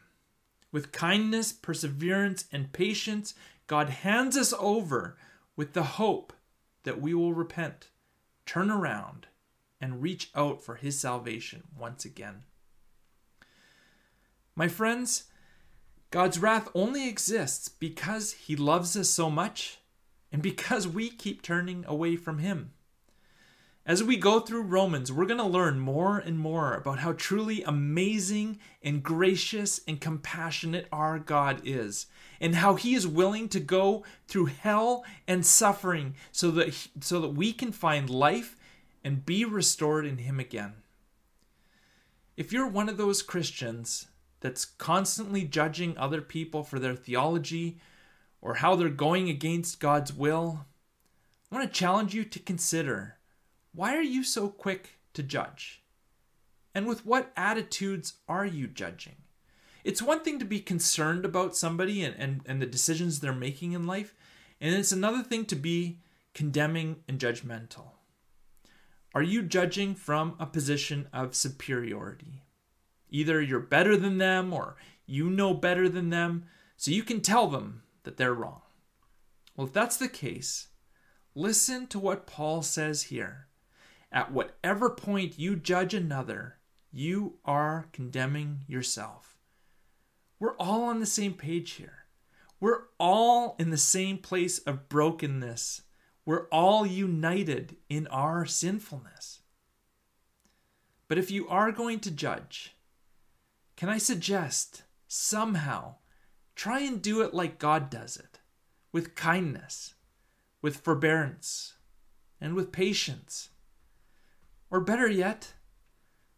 With 0.72 0.90
kindness, 0.90 1.52
perseverance, 1.52 2.46
and 2.50 2.72
patience, 2.72 3.34
God 3.66 3.90
hands 3.90 4.36
us 4.36 4.54
over 4.58 5.16
with 5.54 5.74
the 5.74 5.82
hope 5.82 6.32
that 6.84 7.00
we 7.00 7.14
will 7.14 7.34
repent, 7.34 7.90
turn 8.46 8.70
around, 8.70 9.26
and 9.80 10.02
reach 10.02 10.30
out 10.34 10.62
for 10.62 10.76
His 10.76 10.98
salvation 10.98 11.64
once 11.78 12.04
again. 12.04 12.44
My 14.56 14.68
friends, 14.68 15.24
God's 16.10 16.38
wrath 16.38 16.68
only 16.74 17.08
exists 17.08 17.68
because 17.68 18.32
He 18.32 18.56
loves 18.56 18.96
us 18.96 19.08
so 19.08 19.30
much 19.30 19.78
and 20.30 20.42
because 20.42 20.88
we 20.88 21.10
keep 21.10 21.42
turning 21.42 21.84
away 21.86 22.16
from 22.16 22.38
Him. 22.38 22.72
As 23.84 24.00
we 24.00 24.16
go 24.16 24.38
through 24.38 24.62
Romans, 24.62 25.10
we're 25.10 25.26
going 25.26 25.38
to 25.38 25.44
learn 25.44 25.80
more 25.80 26.18
and 26.18 26.38
more 26.38 26.74
about 26.74 27.00
how 27.00 27.14
truly 27.14 27.64
amazing 27.64 28.60
and 28.80 29.02
gracious 29.02 29.80
and 29.88 30.00
compassionate 30.00 30.86
our 30.92 31.18
God 31.18 31.60
is, 31.64 32.06
and 32.40 32.54
how 32.54 32.76
He 32.76 32.94
is 32.94 33.08
willing 33.08 33.48
to 33.48 33.58
go 33.58 34.04
through 34.28 34.46
hell 34.46 35.04
and 35.26 35.44
suffering 35.44 36.14
so 36.30 36.52
that, 36.52 36.88
so 37.00 37.20
that 37.20 37.30
we 37.30 37.52
can 37.52 37.72
find 37.72 38.08
life 38.08 38.56
and 39.02 39.26
be 39.26 39.44
restored 39.44 40.06
in 40.06 40.18
Him 40.18 40.38
again. 40.38 40.74
If 42.36 42.52
you're 42.52 42.68
one 42.68 42.88
of 42.88 42.98
those 42.98 43.20
Christians 43.20 44.06
that's 44.38 44.64
constantly 44.64 45.42
judging 45.44 45.98
other 45.98 46.22
people 46.22 46.62
for 46.62 46.78
their 46.78 46.94
theology 46.94 47.78
or 48.40 48.54
how 48.54 48.76
they're 48.76 48.88
going 48.88 49.28
against 49.28 49.80
God's 49.80 50.12
will, 50.12 50.66
I 51.50 51.56
want 51.56 51.72
to 51.72 51.78
challenge 51.78 52.14
you 52.14 52.24
to 52.24 52.38
consider 52.38 53.16
why 53.74 53.96
are 53.96 54.02
you 54.02 54.22
so 54.22 54.48
quick 54.48 54.98
to 55.14 55.22
judge? 55.22 55.82
And 56.74 56.86
with 56.86 57.04
what 57.04 57.32
attitudes 57.36 58.14
are 58.28 58.46
you 58.46 58.66
judging? 58.66 59.16
It's 59.84 60.00
one 60.00 60.20
thing 60.20 60.38
to 60.38 60.44
be 60.44 60.60
concerned 60.60 61.24
about 61.24 61.56
somebody 61.56 62.04
and, 62.04 62.14
and, 62.16 62.40
and 62.46 62.62
the 62.62 62.66
decisions 62.66 63.20
they're 63.20 63.32
making 63.32 63.72
in 63.72 63.86
life, 63.86 64.14
and 64.60 64.74
it's 64.74 64.92
another 64.92 65.22
thing 65.22 65.44
to 65.46 65.56
be 65.56 66.00
condemning 66.34 66.96
and 67.08 67.18
judgmental. 67.18 67.92
Are 69.14 69.22
you 69.22 69.42
judging 69.42 69.94
from 69.94 70.36
a 70.38 70.46
position 70.46 71.08
of 71.12 71.34
superiority? 71.34 72.44
Either 73.10 73.42
you're 73.42 73.60
better 73.60 73.96
than 73.96 74.18
them 74.18 74.54
or 74.54 74.76
you 75.04 75.28
know 75.28 75.52
better 75.52 75.88
than 75.88 76.10
them, 76.10 76.44
so 76.76 76.90
you 76.90 77.02
can 77.02 77.20
tell 77.20 77.48
them 77.48 77.82
that 78.04 78.16
they're 78.16 78.32
wrong. 78.32 78.62
Well, 79.56 79.66
if 79.66 79.72
that's 79.72 79.96
the 79.96 80.08
case, 80.08 80.68
listen 81.34 81.86
to 81.88 81.98
what 81.98 82.26
Paul 82.26 82.62
says 82.62 83.04
here. 83.04 83.48
At 84.12 84.30
whatever 84.30 84.90
point 84.90 85.38
you 85.38 85.56
judge 85.56 85.94
another, 85.94 86.58
you 86.92 87.38
are 87.44 87.88
condemning 87.92 88.64
yourself. 88.68 89.38
We're 90.38 90.56
all 90.56 90.84
on 90.84 91.00
the 91.00 91.06
same 91.06 91.32
page 91.34 91.72
here. 91.72 92.04
We're 92.60 92.82
all 92.98 93.56
in 93.58 93.70
the 93.70 93.78
same 93.78 94.18
place 94.18 94.58
of 94.58 94.88
brokenness. 94.88 95.82
We're 96.26 96.46
all 96.48 96.86
united 96.86 97.76
in 97.88 98.06
our 98.08 98.44
sinfulness. 98.44 99.40
But 101.08 101.18
if 101.18 101.30
you 101.30 101.48
are 101.48 101.72
going 101.72 102.00
to 102.00 102.10
judge, 102.10 102.76
can 103.76 103.88
I 103.88 103.98
suggest 103.98 104.82
somehow 105.08 105.96
try 106.54 106.80
and 106.80 107.00
do 107.00 107.22
it 107.22 107.34
like 107.34 107.58
God 107.58 107.90
does 107.90 108.16
it 108.16 108.40
with 108.92 109.14
kindness, 109.14 109.94
with 110.60 110.76
forbearance, 110.76 111.74
and 112.40 112.54
with 112.54 112.72
patience. 112.72 113.48
Or 114.72 114.80
better 114.80 115.06
yet, 115.06 115.52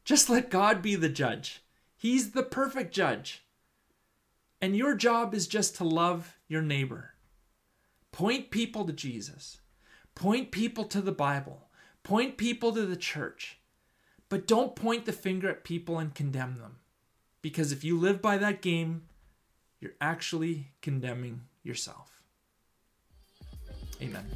just 0.04 0.28
let 0.28 0.50
God 0.50 0.82
be 0.82 0.96
the 0.96 1.08
judge. 1.08 1.62
He's 1.96 2.32
the 2.32 2.42
perfect 2.42 2.92
judge. 2.92 3.44
And 4.60 4.76
your 4.76 4.96
job 4.96 5.34
is 5.34 5.46
just 5.46 5.76
to 5.76 5.84
love 5.84 6.36
your 6.48 6.60
neighbor. 6.60 7.14
Point 8.10 8.50
people 8.50 8.84
to 8.86 8.92
Jesus. 8.92 9.58
Point 10.16 10.50
people 10.50 10.84
to 10.86 11.00
the 11.00 11.12
Bible. 11.12 11.68
Point 12.02 12.36
people 12.36 12.72
to 12.72 12.84
the 12.84 12.96
church. 12.96 13.60
But 14.28 14.48
don't 14.48 14.74
point 14.74 15.04
the 15.04 15.12
finger 15.12 15.48
at 15.48 15.62
people 15.62 16.00
and 16.00 16.12
condemn 16.12 16.58
them. 16.58 16.78
Because 17.40 17.70
if 17.70 17.84
you 17.84 17.96
live 17.98 18.20
by 18.20 18.36
that 18.38 18.62
game, 18.62 19.02
you're 19.78 19.92
actually 20.00 20.72
condemning 20.82 21.42
yourself. 21.62 22.20
Amen. 24.02 24.26